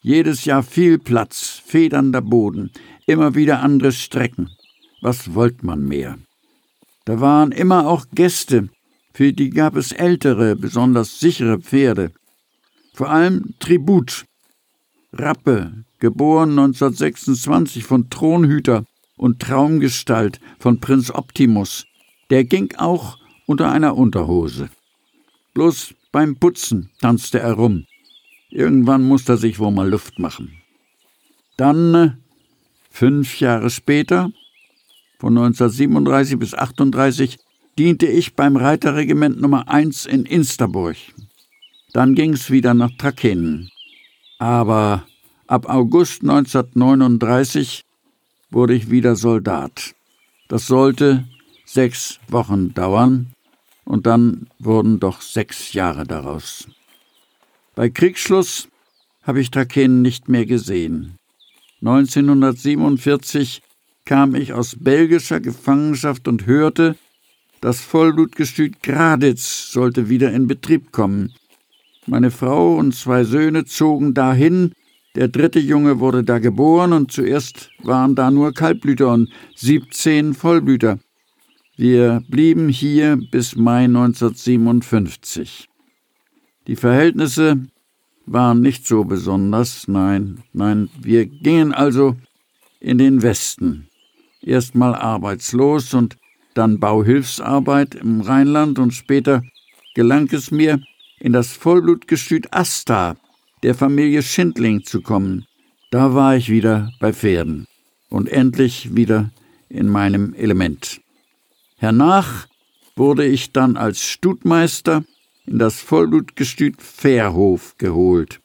[0.00, 2.70] Jedes Jahr viel Platz, federnder Boden,
[3.06, 4.50] immer wieder andere Strecken.
[5.00, 6.18] Was wollte man mehr?
[7.04, 8.70] Da waren immer auch Gäste,
[9.12, 12.12] für die gab es ältere, besonders sichere Pferde.
[12.94, 14.24] Vor allem Tribut.
[15.12, 18.84] Rappe, geboren 1926 von Thronhüter
[19.16, 21.86] und Traumgestalt von Prinz Optimus,
[22.30, 24.70] der ging auch unter einer Unterhose.
[25.54, 27.86] Bloß beim Putzen tanzte er rum.
[28.50, 30.60] Irgendwann musste er sich wohl mal Luft machen.
[31.56, 32.10] Dann, äh,
[32.94, 34.30] fünf Jahre später,
[35.18, 37.38] von 1937 bis 38,
[37.76, 40.96] diente ich beim Reiterregiment Nummer 1 in Insterburg.
[41.92, 43.68] Dann ging's wieder nach Trakehnen.
[44.38, 45.04] Aber
[45.48, 47.82] ab August 1939
[48.50, 49.96] wurde ich wieder Soldat.
[50.46, 51.24] Das sollte
[51.64, 53.32] sechs Wochen dauern,
[53.84, 56.68] und dann wurden doch sechs Jahre daraus.
[57.74, 58.68] Bei Kriegsschluss
[59.24, 61.18] habe ich Trakehnen nicht mehr gesehen.
[61.84, 63.60] 1947
[64.06, 66.96] kam ich aus belgischer Gefangenschaft und hörte,
[67.60, 71.34] das Vollblutgestüt Graditz sollte wieder in Betrieb kommen.
[72.06, 74.72] Meine Frau und zwei Söhne zogen dahin,
[75.14, 80.98] der dritte Junge wurde da geboren und zuerst waren da nur Kaltblüter und 17 Vollblüter.
[81.76, 85.68] Wir blieben hier bis Mai 1957.
[86.66, 87.62] Die Verhältnisse
[88.26, 92.16] waren nicht so besonders, nein, nein, wir gingen also
[92.80, 93.88] in den Westen.
[94.42, 96.16] Erstmal arbeitslos und
[96.54, 99.42] dann Bauhilfsarbeit im Rheinland und später
[99.94, 100.80] gelang es mir,
[101.18, 103.16] in das Vollblutgestüt Asta
[103.62, 105.46] der Familie Schindling zu kommen.
[105.90, 107.66] Da war ich wieder bei Pferden
[108.10, 109.30] und endlich wieder
[109.68, 111.00] in meinem Element.
[111.76, 112.46] Hernach
[112.96, 115.04] wurde ich dann als Stutmeister
[115.46, 118.40] in das Vollblutgestüt Fährhof geholt.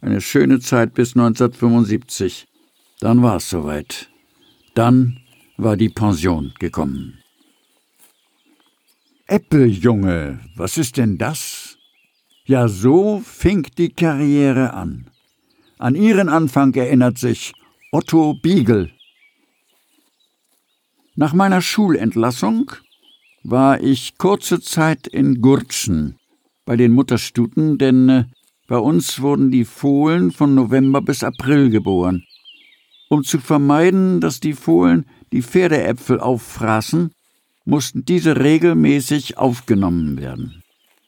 [0.00, 2.46] Eine schöne Zeit bis 1975.
[3.00, 4.10] Dann war es soweit.
[4.74, 5.20] Dann
[5.56, 7.18] war die Pension gekommen.
[9.26, 11.78] Äppeljunge, was ist denn das?
[12.44, 15.10] Ja, so fing die Karriere an.
[15.78, 17.52] An ihren Anfang erinnert sich
[17.92, 18.90] Otto Biegel.
[21.14, 22.72] Nach meiner Schulentlassung
[23.42, 26.18] war ich kurze Zeit in Gurtschen
[26.64, 28.24] bei den Mutterstuten, denn äh,
[28.68, 32.24] bei uns wurden die Fohlen von November bis April geboren.
[33.08, 37.10] Um zu vermeiden, dass die Fohlen die Pferdeäpfel auffraßen,
[37.64, 40.62] mussten diese regelmäßig aufgenommen werden.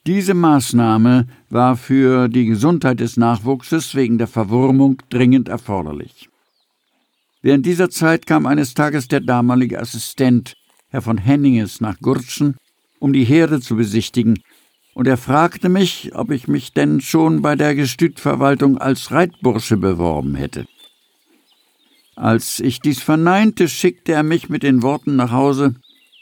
[0.06, 6.28] Diese Maßnahme war für die Gesundheit des Nachwuchses wegen der Verwurmung dringend erforderlich.
[7.40, 10.54] Während dieser Zeit kam eines Tages der damalige Assistent,
[10.88, 12.56] Herr von Henninges, nach Gurtschen,
[13.00, 14.38] um die Herde zu besichtigen,
[14.94, 20.34] und er fragte mich, ob ich mich denn schon bei der Gestütverwaltung als Reitbursche beworben
[20.36, 20.66] hätte.
[22.16, 25.74] Als ich dies verneinte, schickte er mich mit den Worten nach Hause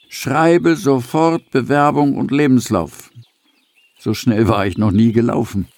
[0.08, 3.10] Schreibe sofort Bewerbung und Lebenslauf.
[3.98, 5.68] So schnell war ich noch nie gelaufen.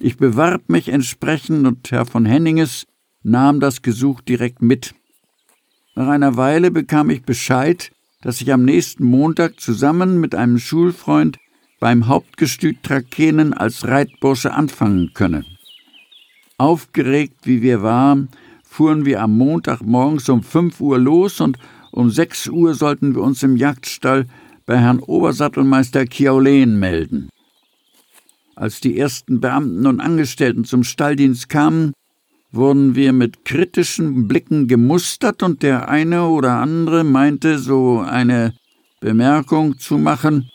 [0.00, 2.86] Ich bewarb mich entsprechend und Herr von Henninges
[3.22, 4.94] nahm das Gesuch direkt mit.
[5.94, 7.92] Nach einer Weile bekam ich Bescheid,
[8.22, 11.38] dass ich am nächsten Montag zusammen mit einem Schulfreund
[11.86, 15.44] beim Hauptgestüt Trakehnen als Reitbursche anfangen könne.
[16.58, 18.28] Aufgeregt wie wir waren,
[18.64, 21.60] fuhren wir am Montag morgens um fünf Uhr los und
[21.92, 24.26] um sechs Uhr sollten wir uns im Jagdstall
[24.66, 27.28] bei Herrn Obersattelmeister Kiaulen melden.
[28.56, 31.92] Als die ersten Beamten und Angestellten zum Stalldienst kamen,
[32.50, 38.54] wurden wir mit kritischen Blicken gemustert und der eine oder andere meinte, so eine
[38.98, 40.50] Bemerkung zu machen,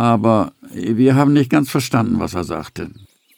[0.00, 2.90] aber wir haben nicht ganz verstanden, was er sagte.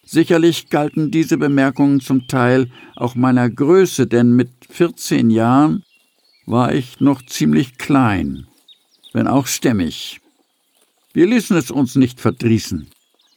[0.04, 5.82] Sicherlich galten diese Bemerkungen zum Teil auch meiner Größe, denn mit 14 Jahren
[6.46, 8.46] war ich noch ziemlich klein,
[9.12, 10.20] wenn auch stämmig.
[11.12, 12.86] Wir ließen es uns nicht verdrießen.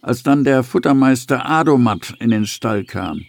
[0.03, 3.21] Als dann der Futtermeister Adomat in den Stall kam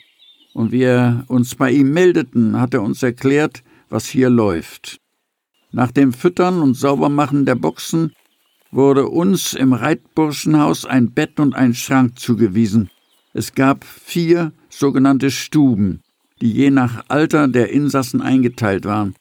[0.52, 5.00] und wir uns bei ihm meldeten, hat er uns erklärt, was hier läuft.
[5.72, 8.12] Nach dem Füttern und Saubermachen der Boxen
[8.76, 12.90] wurde uns im Reitburschenhaus ein Bett und ein Schrank zugewiesen.
[13.32, 16.02] Es gab vier sogenannte Stuben,
[16.42, 19.14] die je nach Alter der Insassen eingeteilt waren.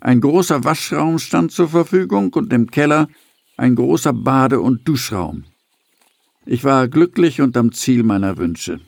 [0.00, 3.08] Ein großer Waschraum stand zur Verfügung und im Keller
[3.58, 5.44] ein großer Bade- und Duschraum.
[6.46, 8.80] Ich war glücklich und am Ziel meiner Wünsche.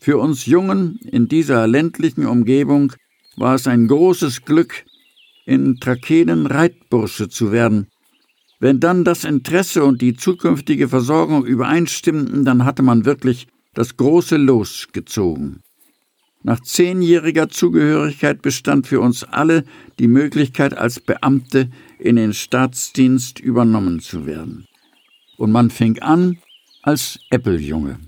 [0.00, 2.94] Für uns Jungen in dieser ländlichen Umgebung
[3.36, 4.84] war es ein großes Glück,
[5.44, 7.88] in Trakehnen Reitbursche zu werden,
[8.64, 14.38] wenn dann das Interesse und die zukünftige Versorgung übereinstimmten, dann hatte man wirklich das große
[14.38, 15.60] Los gezogen.
[16.42, 19.64] Nach zehnjähriger Zugehörigkeit bestand für uns alle
[19.98, 24.64] die Möglichkeit, als Beamte in den Staatsdienst übernommen zu werden.
[25.36, 26.38] Und man fing an
[26.80, 27.98] als Äppeljunge.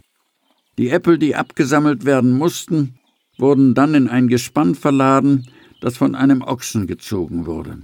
[0.79, 2.95] Die Äppel, die abgesammelt werden mussten,
[3.37, 5.51] wurden dann in ein Gespann verladen,
[5.83, 7.77] das von einem Ochsen gezogen wurde.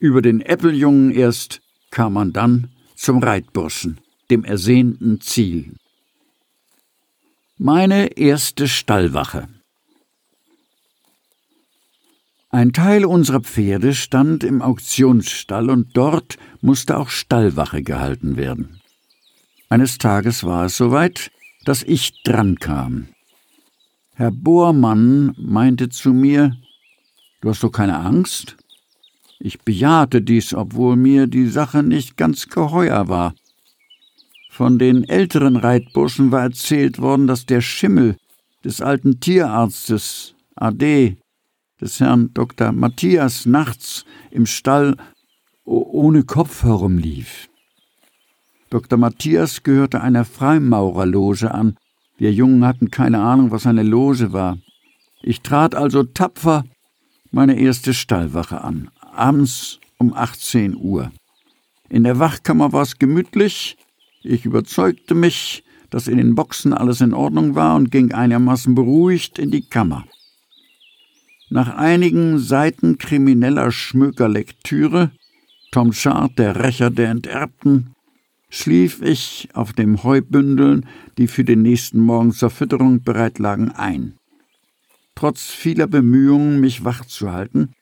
[0.00, 1.62] Über den Äppeljungen erst
[1.94, 5.76] kam man dann zum Reitburschen, dem ersehnten Ziel.
[7.56, 9.48] Meine erste Stallwache.
[12.50, 18.80] Ein Teil unserer Pferde stand im Auktionsstall und dort musste auch Stallwache gehalten werden.
[19.68, 21.30] Eines Tages war es soweit,
[21.64, 23.08] dass ich drankam.
[24.14, 26.56] Herr Bohrmann meinte zu mir,
[27.40, 28.56] Du hast doch keine Angst?
[29.38, 33.34] Ich bejahte dies, obwohl mir die Sache nicht ganz geheuer war.
[34.50, 38.16] Von den älteren Reitburschen war erzählt worden, dass der Schimmel
[38.64, 41.16] des alten Tierarztes AD
[41.80, 42.72] des Herrn Dr.
[42.72, 44.96] Matthias nachts im Stall
[45.64, 47.48] ohne Kopf herumlief.
[48.70, 48.98] Dr.
[48.98, 51.76] Matthias gehörte einer Freimaurerloge an.
[52.16, 54.58] Wir Jungen hatten keine Ahnung, was eine Loge war.
[55.22, 56.64] Ich trat also tapfer
[57.30, 61.10] meine erste Stallwache an, abends um 18 Uhr.
[61.88, 63.76] In der Wachkammer war es gemütlich.
[64.22, 69.38] Ich überzeugte mich, dass in den Boxen alles in Ordnung war und ging einigermaßen beruhigt
[69.38, 70.04] in die Kammer.
[71.50, 75.12] Nach einigen Seiten krimineller Schmökerlektüre,
[75.70, 77.94] Tom Chart, der Rächer der Enterbten,
[78.48, 80.86] schlief ich auf dem Heubündeln,
[81.18, 84.14] die für den nächsten Morgen zur Fütterung bereit lagen, ein.
[85.14, 87.72] Trotz vieler Bemühungen, mich wach zu halten,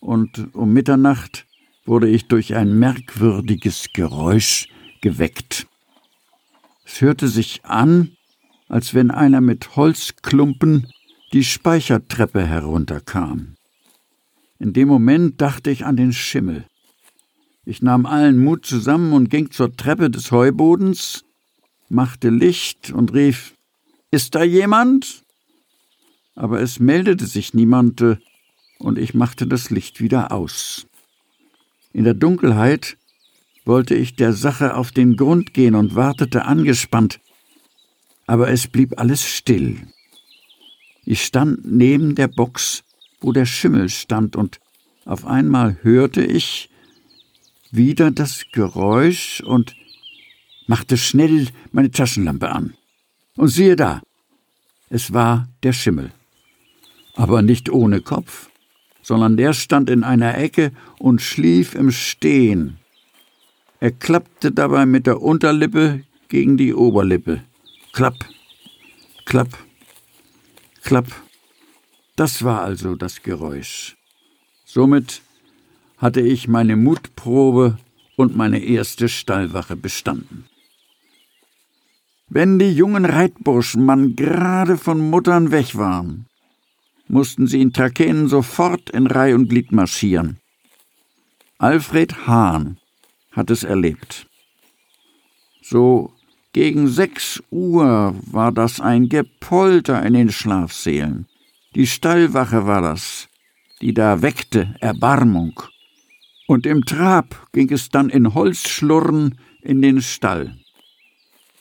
[0.00, 1.46] und um Mitternacht
[1.84, 4.68] wurde ich durch ein merkwürdiges Geräusch
[5.00, 5.66] geweckt.
[6.84, 8.16] Es hörte sich an,
[8.68, 10.86] als wenn einer mit Holzklumpen
[11.32, 13.56] die Speichertreppe herunterkam.
[14.58, 16.64] In dem Moment dachte ich an den Schimmel.
[17.64, 21.24] Ich nahm allen Mut zusammen und ging zur Treppe des Heubodens,
[21.88, 23.54] machte Licht und rief
[24.10, 25.24] Ist da jemand?
[26.34, 28.00] Aber es meldete sich niemand,
[28.78, 30.86] und ich machte das Licht wieder aus.
[31.92, 32.96] In der Dunkelheit
[33.64, 37.20] wollte ich der Sache auf den Grund gehen und wartete angespannt,
[38.26, 39.88] aber es blieb alles still.
[41.04, 42.84] Ich stand neben der Box,
[43.20, 44.60] wo der Schimmel stand, und
[45.04, 46.70] auf einmal hörte ich
[47.70, 49.74] wieder das Geräusch und
[50.66, 52.74] machte schnell meine Taschenlampe an.
[53.36, 54.02] Und siehe da,
[54.90, 56.12] es war der Schimmel.
[57.14, 58.47] Aber nicht ohne Kopf,
[59.08, 62.76] sondern der stand in einer Ecke und schlief im Stehen.
[63.80, 67.42] Er klappte dabei mit der Unterlippe gegen die Oberlippe.
[67.94, 68.16] Klapp,
[69.24, 69.48] klapp,
[70.88, 71.06] Klapp.
[72.16, 73.96] Das war also das Geräusch.
[74.64, 75.22] Somit
[75.98, 77.78] hatte ich meine Mutprobe
[78.16, 80.44] und meine erste Stallwache bestanden.
[82.28, 86.26] Wenn die jungen Reitburschen man gerade von Muttern weg waren,
[87.08, 90.38] mussten sie in Trakehnen sofort in Reih und Glied marschieren.
[91.58, 92.78] Alfred Hahn
[93.32, 94.26] hat es erlebt.
[95.62, 96.12] So
[96.52, 101.26] gegen sechs Uhr war das ein Gepolter in den Schlafsälen.
[101.74, 103.28] Die Stallwache war das,
[103.80, 105.60] die da weckte Erbarmung.
[106.46, 110.56] Und im Trab ging es dann in Holzschlurren in den Stall.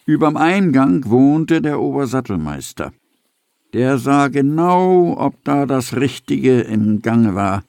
[0.05, 2.93] Überm Eingang wohnte der Obersattelmeister.
[3.77, 7.63] Der sah genau, ob da das Richtige im Gange war.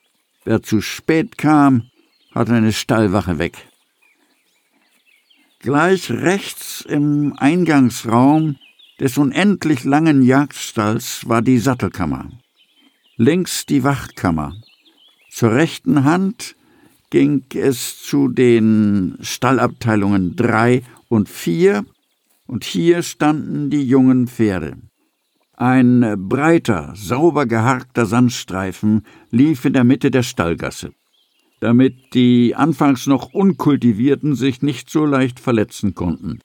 [0.46, 1.90] Wer zu spät kam,
[2.34, 3.68] hatte eine Stallwache weg.
[5.58, 8.56] Gleich rechts im Eingangsraum
[8.98, 12.30] des unendlich langen Jagdstalls war die Sattelkammer.
[13.18, 14.54] Links die Wachkammer.
[15.28, 16.56] Zur rechten Hand
[17.10, 21.84] ging es zu den Stallabteilungen drei und vier,
[22.46, 24.78] und hier standen die jungen Pferde.
[25.60, 30.92] Ein breiter, sauber geharkter Sandstreifen lief in der Mitte der Stallgasse
[31.60, 36.40] damit die anfangs noch unkultivierten sich nicht so leicht verletzen konnten.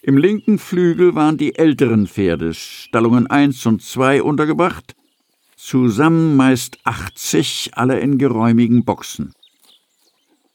[0.00, 4.96] Im linken Flügel waren die älteren Pferde, Stallungen 1 und 2 untergebracht,
[5.56, 9.32] zusammen meist 80, alle in geräumigen Boxen.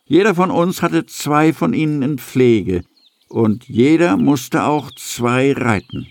[0.06, 2.84] Jeder von uns hatte zwei von ihnen in Pflege,
[3.30, 6.08] und jeder musste auch zwei reiten.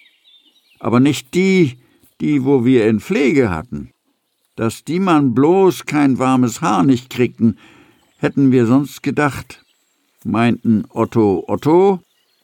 [0.79, 1.79] Aber nicht die,
[2.21, 3.91] die wo wir in Pflege hatten.
[4.57, 7.59] Dass die man bloß kein warmes Haar nicht kriegten,
[8.19, 9.63] hätten wir sonst gedacht,
[10.25, 12.01] meinten Otto Otto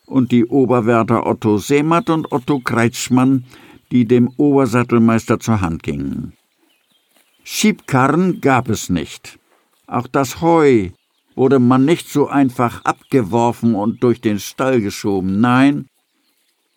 [0.06, 3.44] und die Oberwärter Otto Seematt und Otto Kreitschmann,
[3.90, 6.34] die dem Obersattelmeister zur Hand gingen.
[7.44, 9.38] Schiebkarren gab es nicht.
[9.86, 10.90] Auch das Heu
[11.34, 15.40] wurde man nicht so einfach abgeworfen und durch den Stall geschoben.
[15.40, 15.86] Nein,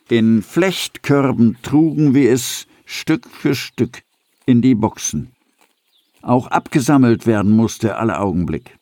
[0.09, 4.03] in Flechtkörben trugen wir es Stück für Stück
[4.45, 5.31] in die Boxen.
[6.21, 8.77] Auch abgesammelt werden musste alle Augenblick.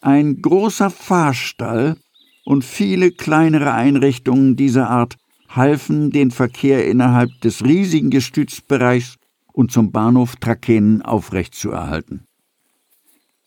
[0.00, 1.96] Ein großer Fahrstall
[2.44, 5.16] und viele kleinere Einrichtungen dieser Art
[5.48, 9.16] halfen, den Verkehr innerhalb des riesigen Gestützbereichs
[9.52, 12.26] und zum Bahnhof Trakehnen aufrechtzuerhalten.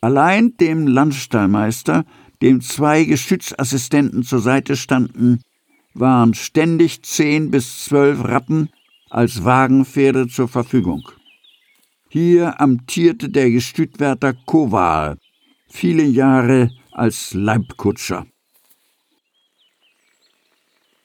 [0.01, 2.05] Allein dem Landstallmeister,
[2.41, 5.41] dem zwei Gestützassistenten zur Seite standen,
[5.95, 8.69] waren ständig zehn bis zwölf Rappen
[9.09, 11.09] als Wagenpferde zur Verfügung.
[12.09, 15.17] Hier amtierte der Gestütwärter Kowal,
[15.67, 18.25] viele Jahre als Leibkutscher.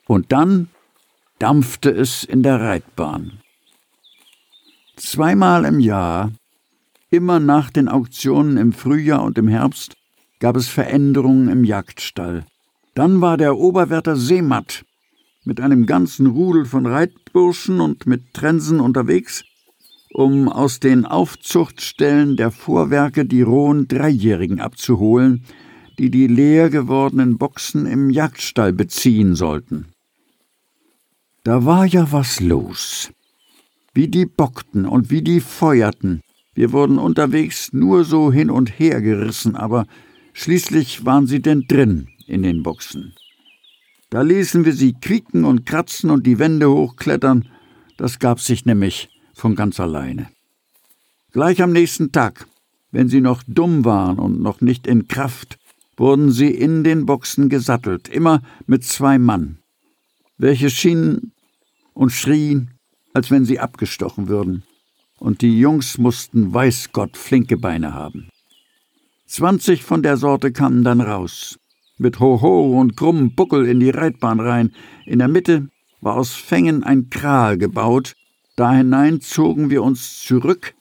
[0.07, 0.68] Und dann
[1.38, 3.41] dampfte es in der Reitbahn.
[4.97, 6.32] Zweimal im Jahr,
[7.11, 9.97] immer nach den Auktionen im Frühjahr und im Herbst,
[10.41, 12.45] gab es Veränderungen im Jagdstall.
[12.95, 14.84] Dann war der Oberwärter Seematt
[15.45, 19.45] mit einem ganzen Rudel von Reitburschen und mit Trensen unterwegs,
[20.12, 25.45] um aus den Aufzuchtstellen der Vorwerke die rohen Dreijährigen abzuholen,
[25.99, 29.86] die die leer gewordenen Boxen im Jagdstall beziehen sollten.
[31.45, 33.11] Da war ja was los.
[33.95, 36.20] Wie die bockten und wie die feuerten.
[36.55, 39.86] Wir wurden unterwegs nur so hin und her gerissen, aber
[40.32, 43.14] schließlich waren sie denn drin in den Boxen.
[44.11, 47.49] Da ließen wir sie quieken und kratzen und die Wände hochklettern.
[47.97, 50.28] Das gab sich nämlich von ganz alleine.
[51.33, 52.47] Gleich am nächsten Tag,
[52.91, 55.59] wenn sie noch dumm waren und noch nicht in Kraft,
[55.97, 59.59] wurden sie in den Boxen gesattelt, immer mit zwei Mann,
[60.39, 61.33] welche schienen
[61.93, 62.70] und schrien,
[63.12, 64.64] als wenn sie abgestochen würden,
[65.18, 68.28] und die Jungs mussten weiß Gott flinke Beine haben.
[69.26, 71.59] Zwanzig von der Sorte kamen dann raus,
[72.01, 74.72] mit Hoho und krummem Buckel in die Reitbahn rein.
[75.07, 75.68] In der Mitte
[76.01, 78.14] war aus Fängen ein Kral gebaut,
[78.57, 80.74] da hinein zogen wir uns zurück,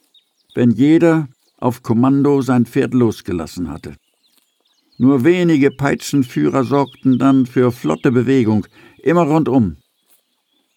[0.54, 3.96] wenn jeder auf Kommando sein Pferd losgelassen hatte.
[4.98, 8.66] Nur wenige Peitschenführer sorgten dann für flotte Bewegung,
[9.02, 9.76] immer rundum.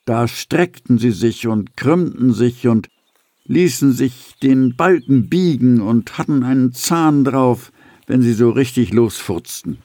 [0.06, 2.90] Da streckten sie sich und krümmten sich und
[3.46, 7.72] ließen sich den Balken biegen und hatten einen Zahn drauf,
[8.08, 9.80] wenn sie so richtig losfurzten.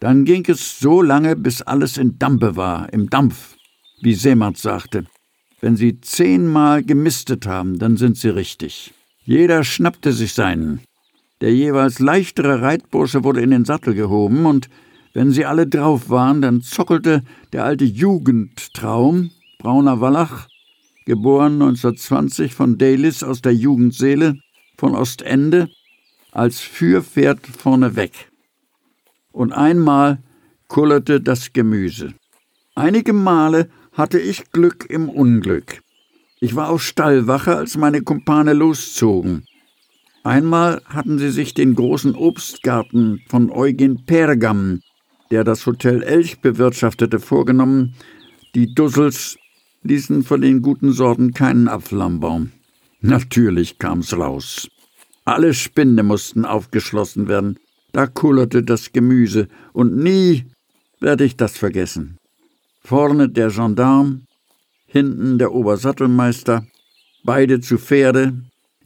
[0.00, 3.56] Dann ging es so lange, bis alles in Dampe war, im Dampf,
[4.00, 5.06] wie Seemann sagte.
[5.60, 8.94] Wenn Sie zehnmal gemistet haben, dann sind Sie richtig.
[9.24, 10.80] Jeder schnappte sich seinen.
[11.40, 14.68] Der jeweils leichtere Reitbursche wurde in den Sattel gehoben, und
[15.14, 17.22] wenn sie alle drauf waren, dann zockelte
[17.52, 20.48] der alte Jugendtraum, brauner Wallach,
[21.06, 24.38] geboren 1920 von Dalis aus der Jugendseele,
[24.76, 25.68] von Ostende,
[26.32, 28.27] als Führpferd vorneweg.
[29.38, 30.18] Und einmal
[30.66, 32.12] kullerte das Gemüse.
[32.74, 35.80] Einige Male hatte ich Glück im Unglück.
[36.40, 39.44] Ich war auf Stallwache, als meine Kumpane loszogen.
[40.24, 44.80] Einmal hatten sie sich den großen Obstgarten von Eugen Pergam,
[45.30, 47.94] der das Hotel Elch bewirtschaftete, vorgenommen.
[48.56, 49.36] Die Dussels
[49.84, 52.50] ließen von den guten Sorten keinen Apfel am Baum.
[53.00, 54.68] Natürlich kam's raus.
[55.24, 57.56] Alle Spinde mussten aufgeschlossen werden.
[57.92, 60.44] Da kullerte das Gemüse, und nie
[61.00, 62.18] werde ich das vergessen.
[62.82, 64.22] Vorne der Gendarm,
[64.86, 66.66] hinten der Obersattelmeister,
[67.24, 68.34] beide zu Pferde,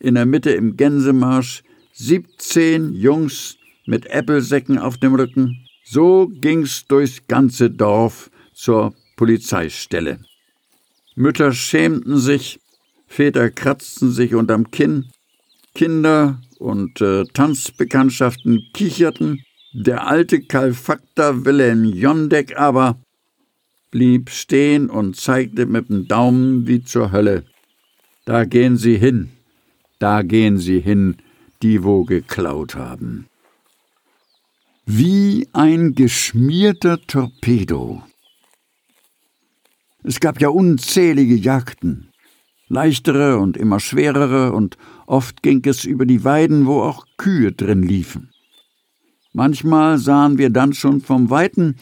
[0.00, 5.64] in der Mitte im Gänsemarsch, siebzehn Jungs mit Äppelsäcken auf dem Rücken.
[5.84, 10.20] So ging's durchs ganze Dorf zur Polizeistelle.
[11.14, 12.58] Mütter schämten sich,
[13.06, 15.10] Väter kratzten sich unterm Kinn,
[15.74, 19.42] Kinder und äh, Tanzbekanntschaften kicherten,
[19.72, 22.98] der alte Kalfakter Wilhelm Jondek aber
[23.90, 27.44] blieb stehen und zeigte mit dem Daumen wie zur Hölle.
[28.24, 29.30] Da gehen Sie hin,
[29.98, 31.16] da gehen Sie hin,
[31.62, 33.26] die wo geklaut haben.
[34.84, 38.02] Wie ein geschmierter Torpedo.
[40.02, 42.11] Es gab ja unzählige Jagden,
[42.72, 47.82] leichtere und immer schwerere, und oft ging es über die Weiden, wo auch Kühe drin
[47.82, 48.30] liefen.
[49.32, 51.76] Manchmal sahen wir dann schon vom Weiten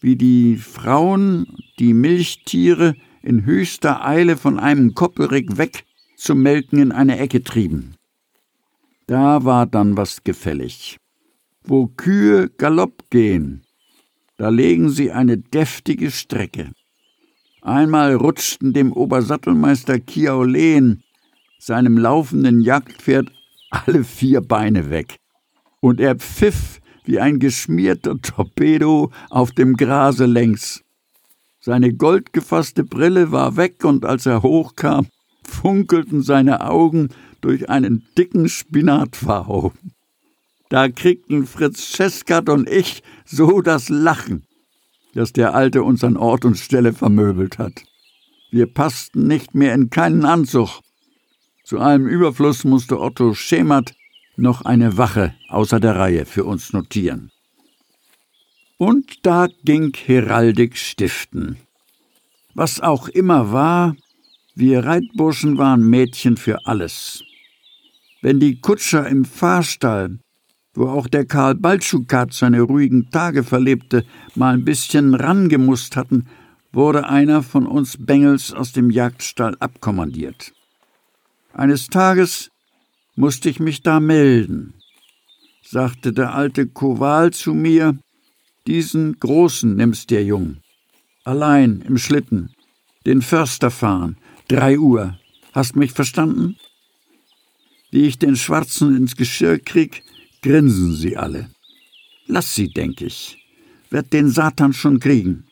[0.00, 1.46] wie die Frauen
[1.78, 5.84] die Milchtiere in höchster Eile von einem Koppelrick weg
[6.16, 7.94] zum Melken in eine Ecke trieben.
[9.06, 10.98] Da war dann was gefällig.
[11.64, 13.62] Wo Kühe Galopp gehen,
[14.36, 16.72] da legen sie eine deftige Strecke.
[17.62, 21.04] Einmal rutschten dem Obersattelmeister Kiaolen,
[21.60, 23.30] seinem laufenden Jagdpferd,
[23.70, 25.16] alle vier Beine weg.
[25.80, 30.82] Und er pfiff wie ein geschmierter Torpedo auf dem Grase längs.
[31.60, 35.06] Seine goldgefasste Brille war weg, und als er hochkam,
[35.44, 37.10] funkelten seine Augen
[37.40, 39.72] durch einen dicken Spinatverhau.
[40.68, 44.42] Da kriegten Fritz Scheskat und ich so das Lachen.
[45.14, 47.84] Dass der Alte uns an Ort und Stelle vermöbelt hat.
[48.50, 50.80] Wir passten nicht mehr in keinen Anzug.
[51.64, 53.94] Zu allem Überfluss musste Otto Schemert
[54.36, 57.30] noch eine Wache außer der Reihe für uns notieren.
[58.78, 61.56] Und da ging Heraldik stiften.
[62.54, 63.96] Was auch immer war,
[64.54, 67.22] wir Reitburschen waren Mädchen für alles.
[68.20, 70.18] Wenn die Kutscher im Fahrstall,
[70.74, 74.04] wo auch der Karl Baltschukat seine ruhigen Tage verlebte,
[74.34, 76.26] mal ein bisschen rangemusst hatten,
[76.72, 80.52] wurde einer von uns Bengels aus dem Jagdstall abkommandiert.
[81.52, 82.50] Eines Tages
[83.14, 84.74] musste ich mich da melden,
[85.62, 87.98] sagte der alte Kowal zu mir,
[88.66, 90.58] diesen Großen nimmst dir Jung.
[91.24, 92.50] Allein im Schlitten,
[93.04, 94.16] den Förster fahren,
[94.48, 95.18] drei Uhr.
[95.52, 96.56] Hast mich verstanden?
[97.90, 100.02] Wie ich den Schwarzen ins Geschirr krieg,
[100.42, 101.48] grinsen sie alle.
[102.26, 103.38] Lass sie, denk ich.
[103.90, 105.44] Werd den Satan schon kriegen.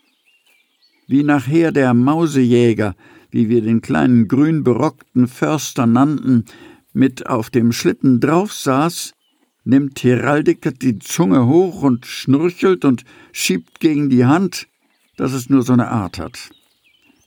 [1.06, 2.94] Wie nachher der Mausejäger,
[3.30, 6.44] wie wir den kleinen grün berockten Förster nannten,
[6.92, 9.12] mit auf dem Schlitten drauf saß,
[9.64, 14.66] nimmt Heraldiker die Zunge hoch und schnurchelt und schiebt gegen die Hand,
[15.16, 16.50] dass es nur so eine Art hat.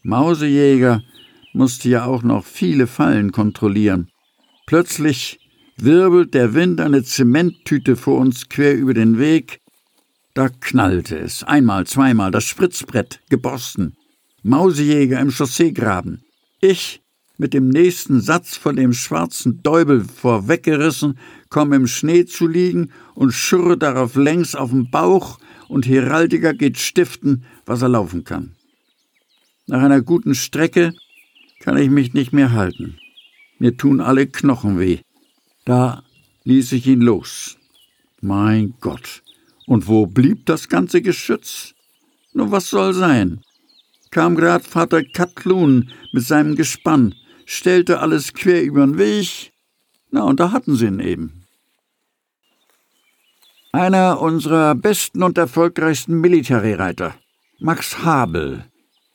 [0.01, 1.03] Mausejäger
[1.53, 4.09] musste ja auch noch viele Fallen kontrollieren.
[4.66, 5.39] Plötzlich
[5.78, 9.61] wirbelt der Wind eine Zementtüte vor uns quer über den Weg.
[10.34, 11.43] Da knallte es.
[11.43, 13.95] Einmal, zweimal, das Spritzbrett, geborsten.
[14.41, 16.24] Mausejäger im Chausseegraben.
[16.59, 17.01] Ich
[17.38, 21.17] mit dem nächsten Satz von dem schwarzen Däubel vorweggerissen,
[21.49, 26.78] komme im Schnee zu liegen und schurre darauf längs auf dem Bauch und Heraldiker geht
[26.78, 28.55] stiften, was er laufen kann.
[29.65, 30.93] Nach einer guten Strecke
[31.59, 32.97] kann ich mich nicht mehr halten.
[33.57, 34.99] Mir tun alle Knochen weh.
[35.66, 36.03] Da
[36.43, 37.57] ließ ich ihn los.
[38.22, 39.24] Mein Gott.
[39.66, 41.74] Und wo blieb das ganze Geschütz?
[42.34, 43.41] Nur was soll sein?
[44.11, 49.53] Kam grad Vater Katlun mit seinem Gespann, stellte alles quer übern Weg.
[50.11, 51.45] Na, und da hatten sie ihn eben.
[53.72, 57.16] Einer unserer besten und erfolgreichsten Militärreiter,
[57.59, 58.66] Max Habel,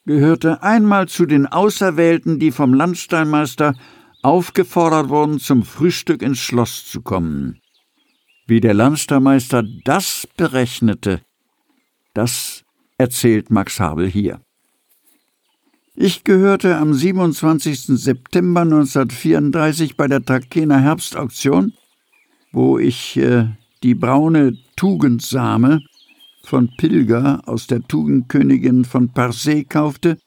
[0.04, 3.74] gehörte einmal zu den Auserwählten, die vom Landsteinmeister
[4.22, 7.60] aufgefordert wurden, zum Frühstück ins Schloss zu kommen.
[8.46, 11.20] Wie der Landsteinmeister das berechnete,
[12.14, 12.64] das
[12.96, 14.40] erzählt Max Habel hier.
[15.94, 17.80] Ich gehörte am 27.
[17.86, 21.72] September 1934 bei der Trakener Herbstauktion,
[22.52, 23.48] wo ich äh,
[23.82, 25.80] die braune Tugendsame
[26.44, 30.18] von Pilger aus der Tugendkönigin von Parse kaufte,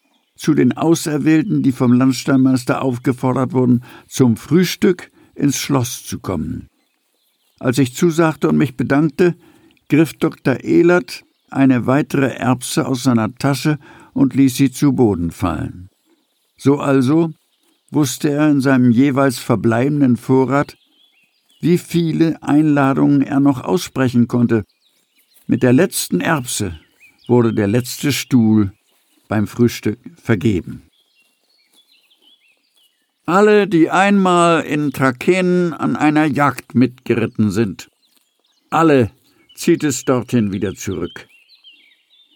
[0.42, 6.68] zu den Auserwählten, die vom Landsteinmeister aufgefordert wurden, zum Frühstück ins Schloss zu kommen.
[7.60, 9.36] Als ich zusagte und mich bedankte,
[9.88, 10.64] griff Dr.
[10.64, 13.78] Ehlert eine weitere Erbse aus seiner Tasche
[14.14, 15.90] und ließ sie zu Boden fallen.
[16.58, 17.30] So also
[17.92, 20.76] wusste er in seinem jeweils verbleibenden Vorrat,
[21.60, 24.64] wie viele Einladungen er noch aussprechen konnte,
[25.46, 26.80] mit der letzten Erbse
[27.28, 28.72] wurde der letzte Stuhl
[29.32, 30.84] beim Frühstück vergeben.
[33.26, 37.88] Alle, die einmal in Trakenen an einer Jagd mitgeritten sind,
[38.70, 39.10] alle
[39.56, 41.30] zieht es dorthin wieder zurück.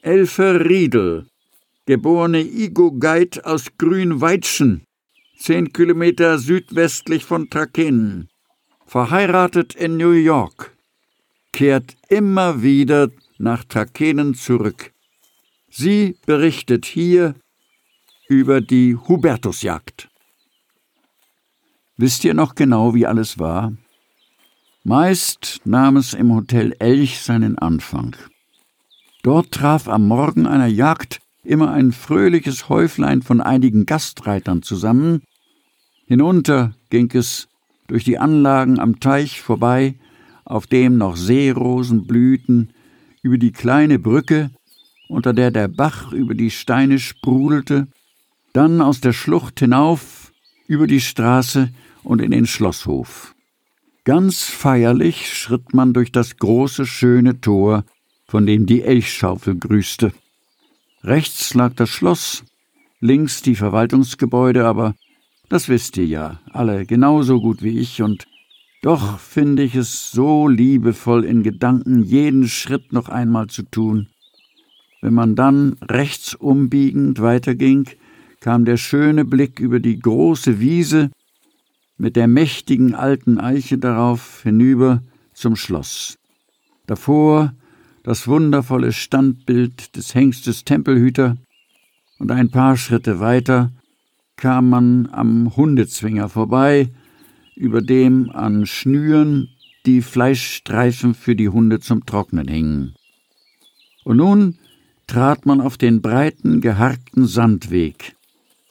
[0.03, 1.27] Elfe Riedel,
[1.85, 4.85] geborene Igo Geit aus Grünweitschen,
[5.37, 8.29] zehn Kilometer südwestlich von Trakenen,
[8.85, 10.73] verheiratet in New York,
[11.51, 14.94] kehrt immer wieder nach Trakenen zurück.
[15.77, 17.35] Sie berichtet hier
[18.29, 20.07] über die Hubertusjagd.
[21.97, 23.73] Wisst ihr noch genau, wie alles war?
[24.85, 28.15] Meist nahm es im Hotel Elch seinen Anfang.
[29.21, 35.23] Dort traf am Morgen einer Jagd immer ein fröhliches Häuflein von einigen Gastreitern zusammen.
[36.07, 37.49] Hinunter ging es
[37.87, 39.95] durch die Anlagen am Teich vorbei
[40.45, 42.71] auf dem noch Seerosen blühten,
[43.21, 44.51] über die kleine Brücke,
[45.07, 47.87] unter der der Bach über die Steine sprudelte,
[48.53, 50.31] dann aus der Schlucht hinauf,
[50.67, 51.69] über die Straße
[52.03, 53.35] und in den Schlosshof.
[54.03, 57.83] Ganz feierlich schritt man durch das große, schöne Tor,
[58.27, 60.13] von dem die Elchschaufel grüßte.
[61.03, 62.43] Rechts lag das Schloss,
[62.99, 64.95] links die Verwaltungsgebäude, aber
[65.49, 68.25] das wisst ihr ja, alle genauso gut wie ich, und
[68.81, 74.07] doch finde ich es so liebevoll in Gedanken, jeden Schritt noch einmal zu tun.
[75.05, 77.87] Wenn man dann rechts umbiegend weiterging,
[78.39, 81.11] kam der schöne Blick über die große Wiese
[81.95, 86.17] mit der mächtigen alten Eiche darauf hinüber zum Schloss.
[86.87, 87.53] Davor
[88.01, 91.37] das wundervolle Standbild des Hengstes Tempelhüter,
[92.17, 93.71] und ein paar Schritte weiter
[94.37, 96.89] kam man am Hundezwinger vorbei,
[97.55, 99.49] über dem an Schnüren
[99.85, 102.95] die Fleischstreifen für die Hunde zum Trocknen hingen.
[104.03, 104.57] Und nun
[105.07, 108.15] trat man auf den breiten, geharkten Sandweg.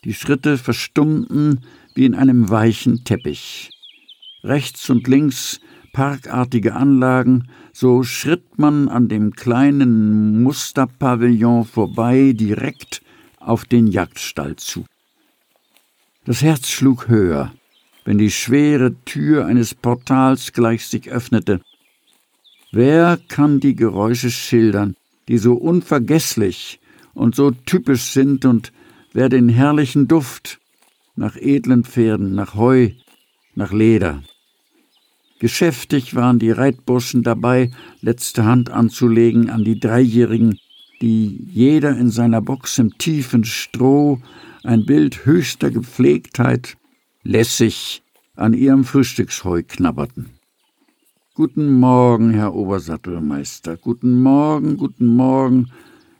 [0.03, 1.61] Die Schritte verstummten
[1.93, 3.71] wie in einem weichen Teppich.
[4.43, 5.59] Rechts und links
[5.93, 13.01] parkartige Anlagen, so schritt man an dem kleinen Musterpavillon vorbei direkt
[13.39, 14.85] auf den Jagdstall zu.
[16.25, 17.53] Das Herz schlug höher,
[18.03, 21.61] wenn die schwere Tür eines Portals gleich sich öffnete.
[22.71, 26.79] Wer kann die Geräusche schildern, die so unvergesslich
[27.13, 28.71] und so typisch sind und
[29.13, 30.59] wer den herrlichen Duft
[31.15, 32.91] nach edlen Pferden, nach Heu,
[33.55, 34.21] nach Leder.
[35.39, 37.71] Geschäftig waren die Reitburschen dabei,
[38.01, 40.59] letzte Hand anzulegen an die Dreijährigen,
[41.01, 44.21] die jeder in seiner Box im tiefen Stroh
[44.63, 46.77] ein Bild höchster Gepflegtheit
[47.23, 48.01] lässig
[48.35, 50.34] an ihrem Frühstücksheu knabberten.
[51.37, 53.75] Guten Morgen, Herr Obersattelmeister.
[53.75, 55.69] Guten Morgen, guten Morgen.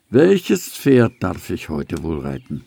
[0.09, 2.65] Welches Pferd darf ich heute wohl reiten?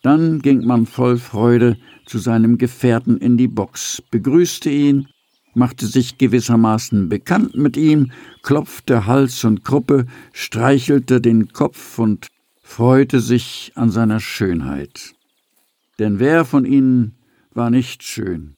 [0.00, 1.76] Dann ging man voll Freude
[2.06, 5.08] zu seinem Gefährten in die Box, begrüßte ihn,
[5.52, 12.28] machte sich gewissermaßen bekannt mit ihm, klopfte Hals und Kruppe, streichelte den Kopf und
[12.62, 15.12] freute sich an seiner Schönheit.
[15.98, 17.14] Denn wer von ihnen
[17.52, 18.56] war nicht schön?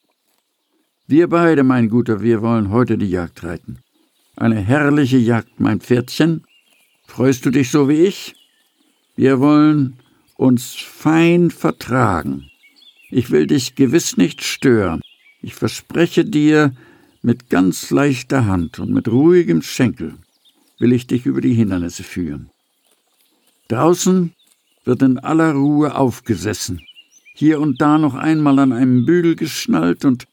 [1.10, 3.78] Wir beide, mein Guter, wir wollen heute die Jagd reiten.
[4.36, 6.44] Eine herrliche Jagd, mein Pferdchen.
[7.06, 8.34] Freust du dich so wie ich?
[9.16, 9.94] Wir wollen
[10.36, 12.50] uns fein vertragen.
[13.08, 15.00] Ich will dich gewiss nicht stören.
[15.40, 16.74] Ich verspreche dir,
[17.22, 20.14] mit ganz leichter Hand und mit ruhigem Schenkel
[20.78, 22.50] will ich dich über die Hindernisse führen.
[23.68, 24.34] Draußen
[24.84, 26.82] wird in aller Ruhe aufgesessen,
[27.32, 30.26] hier und da noch einmal an einem Bügel geschnallt und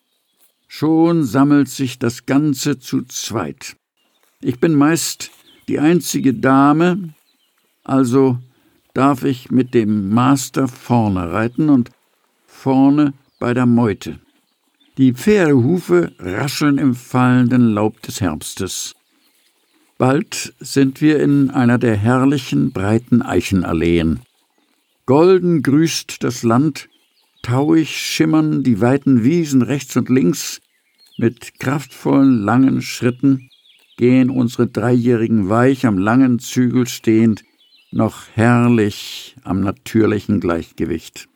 [0.67, 3.75] Schon sammelt sich das Ganze zu zweit.
[4.41, 5.31] Ich bin meist
[5.67, 7.13] die einzige Dame,
[7.83, 8.37] also
[8.93, 11.91] darf ich mit dem Master vorne reiten und
[12.45, 14.19] vorne bei der Meute.
[14.97, 18.95] Die Pferdehufe rascheln im fallenden Laub des Herbstes.
[19.97, 24.21] Bald sind wir in einer der herrlichen breiten Eichenalleen.
[25.05, 26.89] Golden grüßt das Land,
[27.45, 30.61] tauig schimmern die weiten Wiesen rechts und links,
[31.17, 33.51] mit kraftvollen, langen Schritten
[33.97, 37.43] gehen unsere Dreijährigen weich am langen Zügel stehend,
[37.91, 41.29] noch herrlich am natürlichen Gleichgewicht.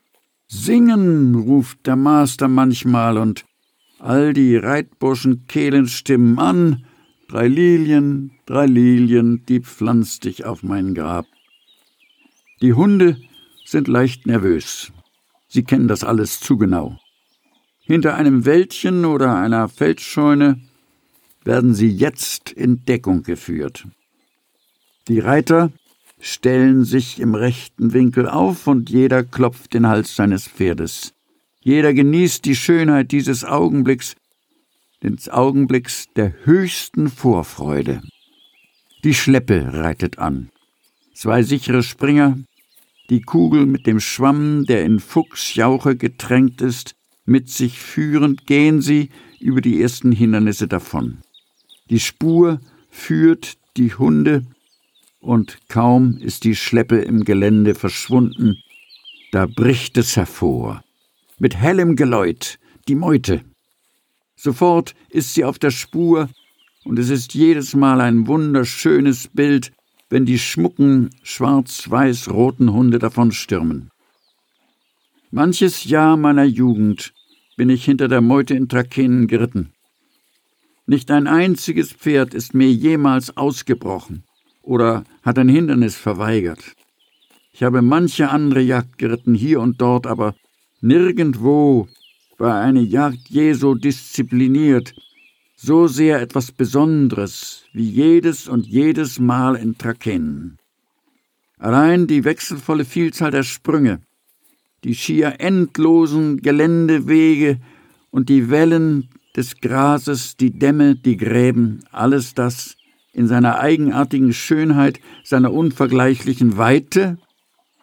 [0.48, 3.44] Singen, ruft der Master manchmal, und
[4.00, 6.84] all die Reitburschen kehlen Stimmen an,
[7.28, 11.26] drei Lilien, drei Lilien, die pflanzt dich auf mein Grab.
[12.60, 13.16] Die Hunde
[13.64, 14.92] sind leicht nervös.
[15.52, 16.96] Sie kennen das alles zu genau.
[17.80, 20.60] Hinter einem Wäldchen oder einer Feldscheune
[21.44, 23.84] werden sie jetzt in Deckung geführt.
[25.08, 25.72] Die Reiter
[26.20, 31.14] stellen sich im rechten Winkel auf und jeder klopft den Hals seines Pferdes.
[31.62, 34.14] Jeder genießt die Schönheit dieses Augenblicks,
[35.02, 38.02] des Augenblicks der höchsten Vorfreude.
[39.02, 40.50] Die Schleppe reitet an.
[41.14, 42.38] Zwei sichere Springer,
[43.10, 46.94] die Kugel mit dem Schwamm, der in Fuchsjauche getränkt ist,
[47.24, 51.18] mit sich führend gehen sie über die ersten Hindernisse davon.
[51.90, 54.46] Die Spur führt die Hunde,
[55.18, 58.56] und kaum ist die Schleppe im Gelände verschwunden,
[59.32, 60.82] da bricht es hervor.
[61.38, 62.58] Mit hellem Geläut
[62.88, 63.42] die Meute.
[64.34, 66.30] Sofort ist sie auf der Spur,
[66.84, 69.72] und es ist jedes Mal ein wunderschönes Bild,
[70.10, 73.90] wenn die schmucken schwarz-weiß-roten Hunde davonstürmen.
[75.30, 77.12] Manches Jahr meiner Jugend
[77.56, 79.72] bin ich hinter der Meute in Trakehnen geritten.
[80.86, 84.24] Nicht ein einziges Pferd ist mir jemals ausgebrochen
[84.62, 86.74] oder hat ein Hindernis verweigert.
[87.52, 90.34] Ich habe manche andere Jagd geritten, hier und dort, aber
[90.80, 91.88] nirgendwo
[92.38, 94.94] war eine Jagd je so diszipliniert,
[95.62, 100.56] so sehr etwas Besonderes wie jedes und jedes Mal in Trakehnen.
[101.58, 104.00] Allein die wechselvolle Vielzahl der Sprünge,
[104.84, 107.58] die schier endlosen Geländewege
[108.10, 112.76] und die Wellen des Grases, die Dämme, die Gräben, alles das
[113.12, 117.18] in seiner eigenartigen Schönheit, seiner unvergleichlichen Weite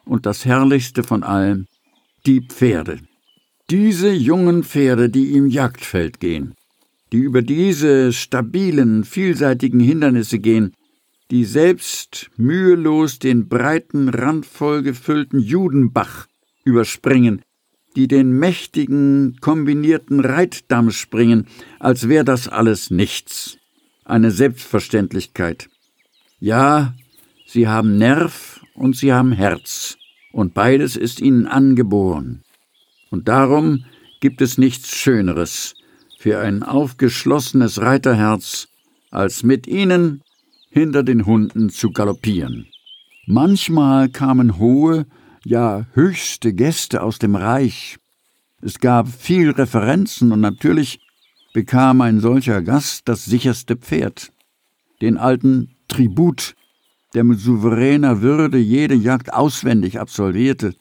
[0.03, 1.67] und das Herrlichste von allem,
[2.25, 2.97] die Pferde.
[3.69, 6.56] Diese jungen Pferde, die im Jagdfeld gehen,
[7.11, 10.73] die über diese stabilen, vielseitigen Hindernisse gehen,
[11.31, 16.27] die selbst mühelos den breiten, randvoll gefüllten Judenbach
[16.63, 17.41] überspringen,
[17.95, 21.47] die den mächtigen, kombinierten Reitdamm springen,
[21.79, 23.57] als wäre das alles nichts.
[24.05, 25.69] Eine Selbstverständlichkeit.
[26.39, 26.93] Ja,
[27.45, 29.97] sie haben Nerv und sie haben Herz,
[30.31, 32.43] und beides ist ihnen angeboren.
[33.09, 33.85] Und darum
[34.21, 35.76] gibt es nichts Schöneres
[36.17, 38.67] für ein aufgeschlossenes Reiterherz,
[39.11, 40.23] als mit ihnen
[40.69, 42.67] hinter den Hunden zu galoppieren.
[43.27, 45.05] Manchmal kamen hohe,
[45.45, 47.97] ja höchste Gäste aus dem Reich.
[48.61, 50.99] Es gab viel Referenzen und natürlich
[51.53, 54.31] bekam ein solcher Gast das sicherste Pferd,
[55.01, 56.55] den alten Tribut,
[57.13, 60.73] der mit souveräner Würde jede Jagd auswendig absolvierte.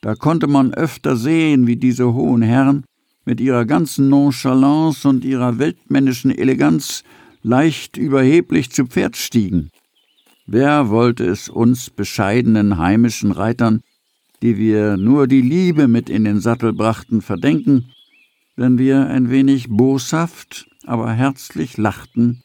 [0.00, 2.84] Da konnte man öfter sehen, wie diese hohen Herren
[3.24, 7.04] mit ihrer ganzen Nonchalance und ihrer weltmännischen Eleganz
[7.42, 9.70] leicht überheblich zu Pferd stiegen.
[10.46, 13.82] Wer wollte es uns bescheidenen heimischen Reitern
[14.42, 17.86] die wir nur die Liebe mit in den Sattel brachten, verdenken,
[18.56, 22.42] wenn wir ein wenig boshaft, aber herzlich lachten,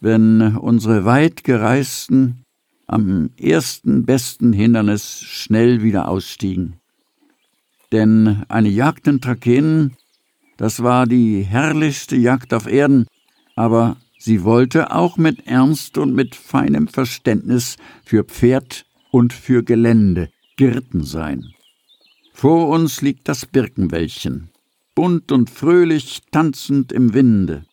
[0.00, 2.44] wenn unsere weit gereisten
[2.86, 6.76] am ersten besten Hindernis schnell wieder ausstiegen.
[7.92, 9.96] Denn eine Jagd in Trakehnen,
[10.56, 13.06] das war die herrlichste Jagd auf Erden,
[13.54, 20.30] aber sie wollte auch mit Ernst und mit feinem Verständnis für Pferd und für Gelände
[20.56, 21.52] geritten sein.
[22.32, 24.50] Vor uns liegt das Birkenwäldchen,
[24.94, 27.64] bunt und fröhlich tanzend im Winde.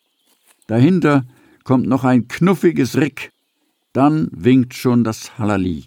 [0.67, 1.25] Dahinter
[1.63, 3.31] kommt noch ein knuffiges Rick,
[3.93, 5.85] dann winkt schon das Halali.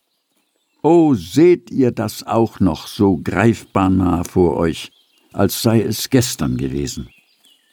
[0.82, 4.92] Oh, seht ihr das auch noch so greifbar nah vor euch,
[5.33, 7.09] als sei es gestern gewesen.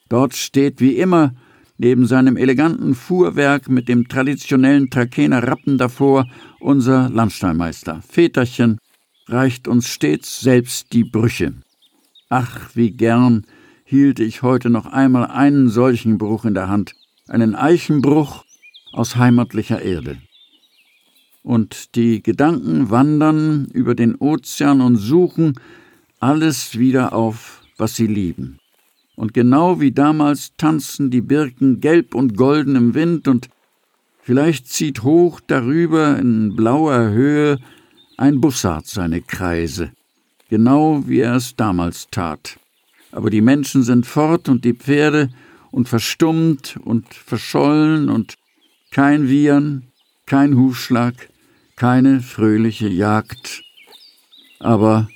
[0.09, 1.33] Dort steht wie immer
[1.77, 6.27] neben seinem eleganten Fuhrwerk mit dem traditionellen Trakener Rappen davor
[6.59, 8.77] unser Landstallmeister, Väterchen,
[9.27, 11.53] reicht uns stets selbst die Brüche.
[12.29, 13.45] Ach, wie gern
[13.83, 16.93] hielte ich heute noch einmal einen solchen Bruch in der Hand,
[17.27, 18.43] einen Eichenbruch
[18.91, 20.17] aus heimatlicher Erde.
[21.41, 25.55] Und die Gedanken wandern über den Ozean und suchen
[26.23, 28.59] alles wieder auf, was sie lieben.
[29.15, 33.49] Und genau wie damals tanzen die Birken gelb und golden im Wind und
[34.21, 37.59] vielleicht zieht hoch darüber in blauer Höhe
[38.17, 39.91] ein Bussard seine Kreise,
[40.49, 42.57] genau wie er es damals tat.
[43.11, 45.29] Aber die Menschen sind fort und die Pferde
[45.71, 48.35] und verstummt und verschollen und
[48.91, 49.87] kein Wiehern,
[50.25, 51.15] kein Hufschlag,
[51.75, 53.63] keine fröhliche Jagd.
[54.59, 55.09] Aber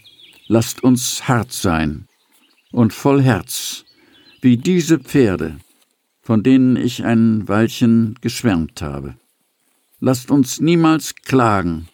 [0.48, 2.08] lasst uns hart sein
[2.72, 3.86] und voll Herz,
[4.41, 5.58] wie diese Pferde,
[6.22, 9.16] von denen ich ein Weilchen geschwärmt habe.
[10.00, 11.88] Lasst uns niemals klagen,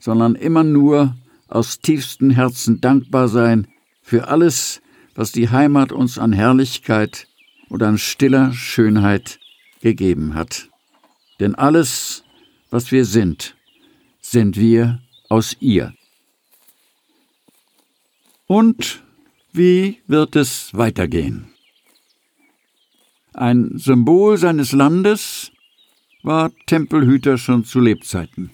[0.00, 1.16] sondern immer nur
[1.48, 3.68] aus tiefstem Herzen dankbar sein
[4.02, 4.80] für alles,
[5.14, 7.28] was die Heimat uns an Herrlichkeit
[7.68, 9.38] und an stiller Schönheit
[9.80, 10.68] gegeben hat.
[11.40, 12.24] Denn alles,
[12.70, 13.56] was wir sind,
[14.20, 15.94] sind wir aus ihr.
[18.46, 19.02] Und
[19.52, 21.48] wie wird es weitergehen?
[23.34, 25.50] Ein Symbol seines Landes
[26.22, 28.50] war Tempelhüter schon zu Lebzeiten.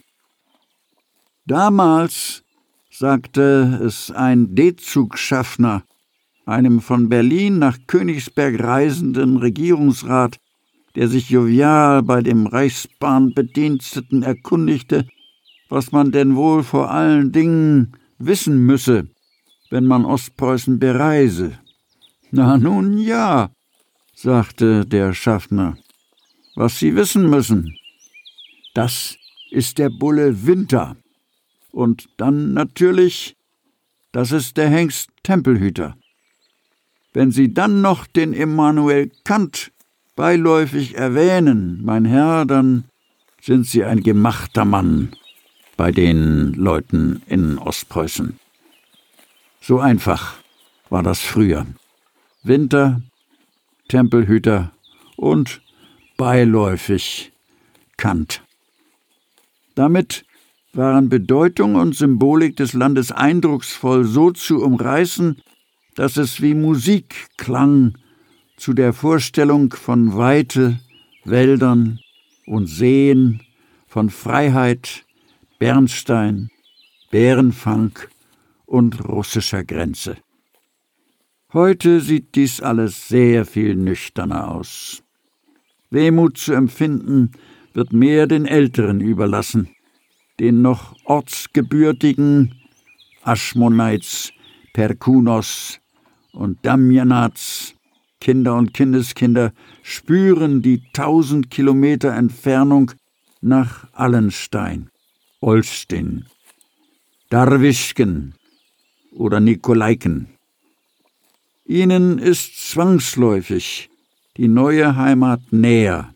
[1.45, 2.43] Damals
[2.91, 5.85] sagte es ein D-Zug-Schaffner,
[6.47, 10.39] einem von Berlin nach Königsberg reisenden Regierungsrat,
[10.95, 15.07] der sich jovial bei dem Reichsbahnbediensteten erkundigte,
[15.69, 19.09] was man denn wohl vor allen Dingen wissen müsse,
[19.73, 21.59] wenn man Ostpreußen bereise.
[22.31, 23.51] Na nun ja,
[24.15, 25.79] sagte der Schaffner,
[26.55, 27.75] was Sie wissen müssen.
[28.75, 29.17] Das
[29.51, 30.97] ist der Bulle Winter.
[31.71, 33.35] Und dann natürlich,
[34.13, 35.97] das ist der Hengst Tempelhüter.
[37.15, 39.73] Wenn Sie dann noch den Immanuel Kant
[40.17, 42.85] beiläufig erwähnen, mein Herr, dann
[43.41, 45.13] sind Sie ein gemachter Mann
[45.79, 48.39] bei den Leuten in Ostpreußen.
[49.65, 50.35] So einfach
[50.91, 51.67] war das früher.
[52.43, 53.01] Winter,
[53.87, 54.73] Tempelhüter
[55.17, 55.63] und
[56.17, 57.31] beiläufig
[57.97, 58.43] Kant.
[59.77, 60.25] Damit
[60.73, 65.41] waren Bedeutung und Symbolik des Landes eindrucksvoll so zu umreißen,
[65.95, 67.97] dass es wie Musik klang
[68.57, 70.81] zu der Vorstellung von Weite,
[71.25, 72.01] Wäldern
[72.47, 73.43] und Seen,
[73.87, 75.05] von Freiheit,
[75.61, 76.51] Bernstein,
[77.13, 77.93] Bärenfang
[78.73, 80.17] und russischer Grenze.
[81.53, 85.03] Heute sieht dies alles sehr viel nüchterner aus.
[85.91, 87.33] Wehmut zu empfinden
[87.75, 89.69] wird mehr den Älteren überlassen,
[90.41, 92.55] den noch ortsgebürtigen
[93.23, 94.33] Aschmonites,
[94.73, 95.79] Perkunos
[96.33, 97.75] und Damjanats,
[98.23, 99.53] Kinder und Kindeskinder,
[99.83, 102.93] spüren die tausend Kilometer Entfernung
[103.43, 104.89] nach Allenstein,
[105.43, 106.25] Olsztyn,
[107.29, 108.35] Darwischken
[109.13, 110.29] oder Nikolaiken.
[111.65, 113.89] Ihnen ist zwangsläufig
[114.37, 116.15] die neue Heimat näher.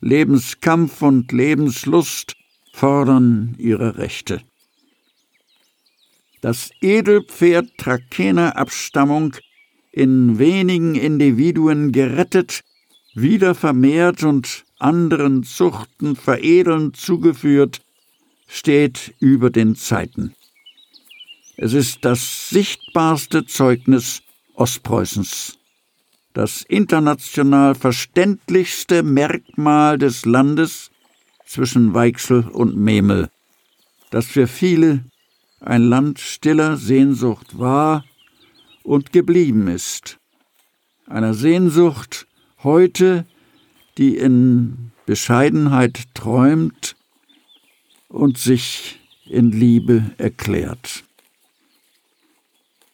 [0.00, 2.36] Lebenskampf und Lebenslust
[2.72, 4.40] fordern ihre Rechte.
[6.40, 9.34] Das Edelpferd Trakener Abstammung
[9.90, 12.62] in wenigen Individuen gerettet,
[13.14, 17.82] wieder vermehrt und anderen Zuchten veredelnd zugeführt,
[18.46, 20.34] steht über den Zeiten.
[21.60, 24.22] Es ist das sichtbarste Zeugnis
[24.54, 25.58] Ostpreußens,
[26.32, 30.92] das international verständlichste Merkmal des Landes
[31.46, 33.28] zwischen Weichsel und Memel,
[34.10, 35.04] das für viele
[35.58, 38.04] ein Land stiller Sehnsucht war
[38.84, 40.20] und geblieben ist,
[41.08, 42.28] einer Sehnsucht
[42.62, 43.26] heute,
[43.96, 46.94] die in Bescheidenheit träumt
[48.06, 51.02] und sich in Liebe erklärt.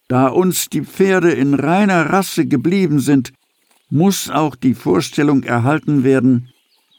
[0.08, 3.32] Da uns die Pferde in reiner Rasse geblieben sind,
[3.88, 6.50] muss auch die Vorstellung erhalten werden,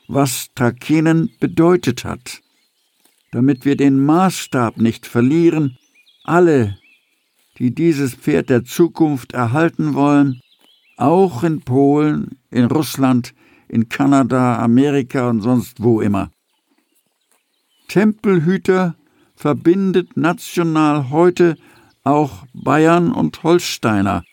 [0.08, 2.42] was Trakenen bedeutet hat.
[3.32, 5.78] Damit wir den Maßstab nicht verlieren,
[6.24, 6.78] alle,
[7.58, 10.42] die dieses Pferd der Zukunft erhalten wollen,
[10.98, 13.34] auch in Polen, in Russland,
[13.68, 16.32] in Kanada, Amerika und sonst wo immer.
[17.88, 18.96] Tempelhüter
[19.36, 21.58] verbindet national heute
[22.06, 24.24] auch Bayern und Holsteiner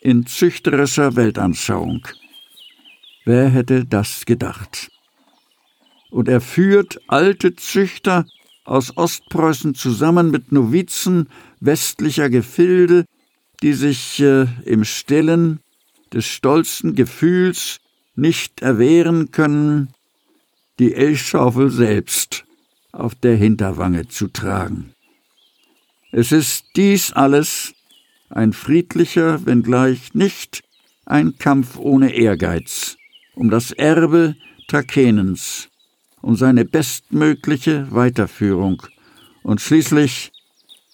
[0.00, 2.06] in züchterischer Weltanschauung.
[3.24, 4.90] Wer hätte das gedacht?
[6.10, 8.26] Und er führt alte Züchter
[8.64, 11.28] aus Ostpreußen zusammen mit Novizen
[11.60, 13.06] westlicher Gefilde,
[13.62, 15.60] die sich äh, im Stillen
[16.12, 17.78] des stolzen Gefühls
[18.14, 19.88] nicht erwehren können,
[20.78, 22.44] die Elchschaufel selbst
[22.92, 24.93] auf der Hinterwange zu tragen.
[26.16, 27.74] Es ist dies alles
[28.30, 30.62] ein friedlicher, wenngleich nicht
[31.06, 32.96] ein Kampf ohne Ehrgeiz,
[33.34, 34.36] um das Erbe
[34.68, 35.70] Trakenens,
[36.22, 38.84] um seine bestmögliche Weiterführung
[39.42, 40.30] und schließlich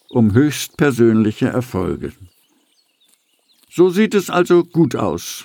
[0.08, 2.14] um höchstpersönliche Erfolge.
[3.68, 5.44] So sieht es also gut aus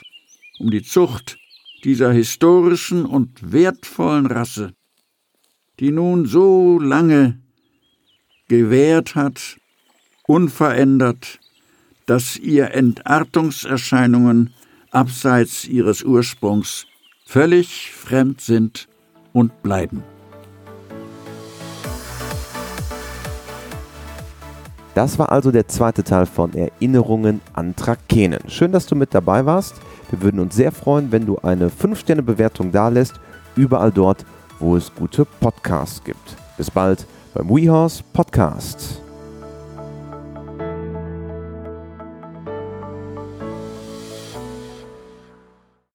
[0.57, 1.37] um die Zucht
[1.83, 4.73] dieser historischen und wertvollen Rasse,
[5.81, 7.41] die nun so lange
[8.47, 9.57] gewährt hat,
[10.27, 11.39] unverändert,
[12.05, 14.53] dass ihr Entartungserscheinungen
[14.91, 16.85] abseits ihres Ursprungs
[17.25, 18.87] völlig fremd sind
[19.33, 20.03] und bleiben.
[24.93, 28.39] Das war also der zweite Teil von Erinnerungen an Trakenen.
[28.47, 29.75] Schön, dass du mit dabei warst.
[30.09, 33.19] Wir würden uns sehr freuen, wenn du eine 5-Sterne-Bewertung dalässt,
[33.57, 34.25] überall dort,
[34.59, 36.37] wo es gute Podcasts gibt.
[36.55, 39.04] Bis bald beim WeHorse Podcast.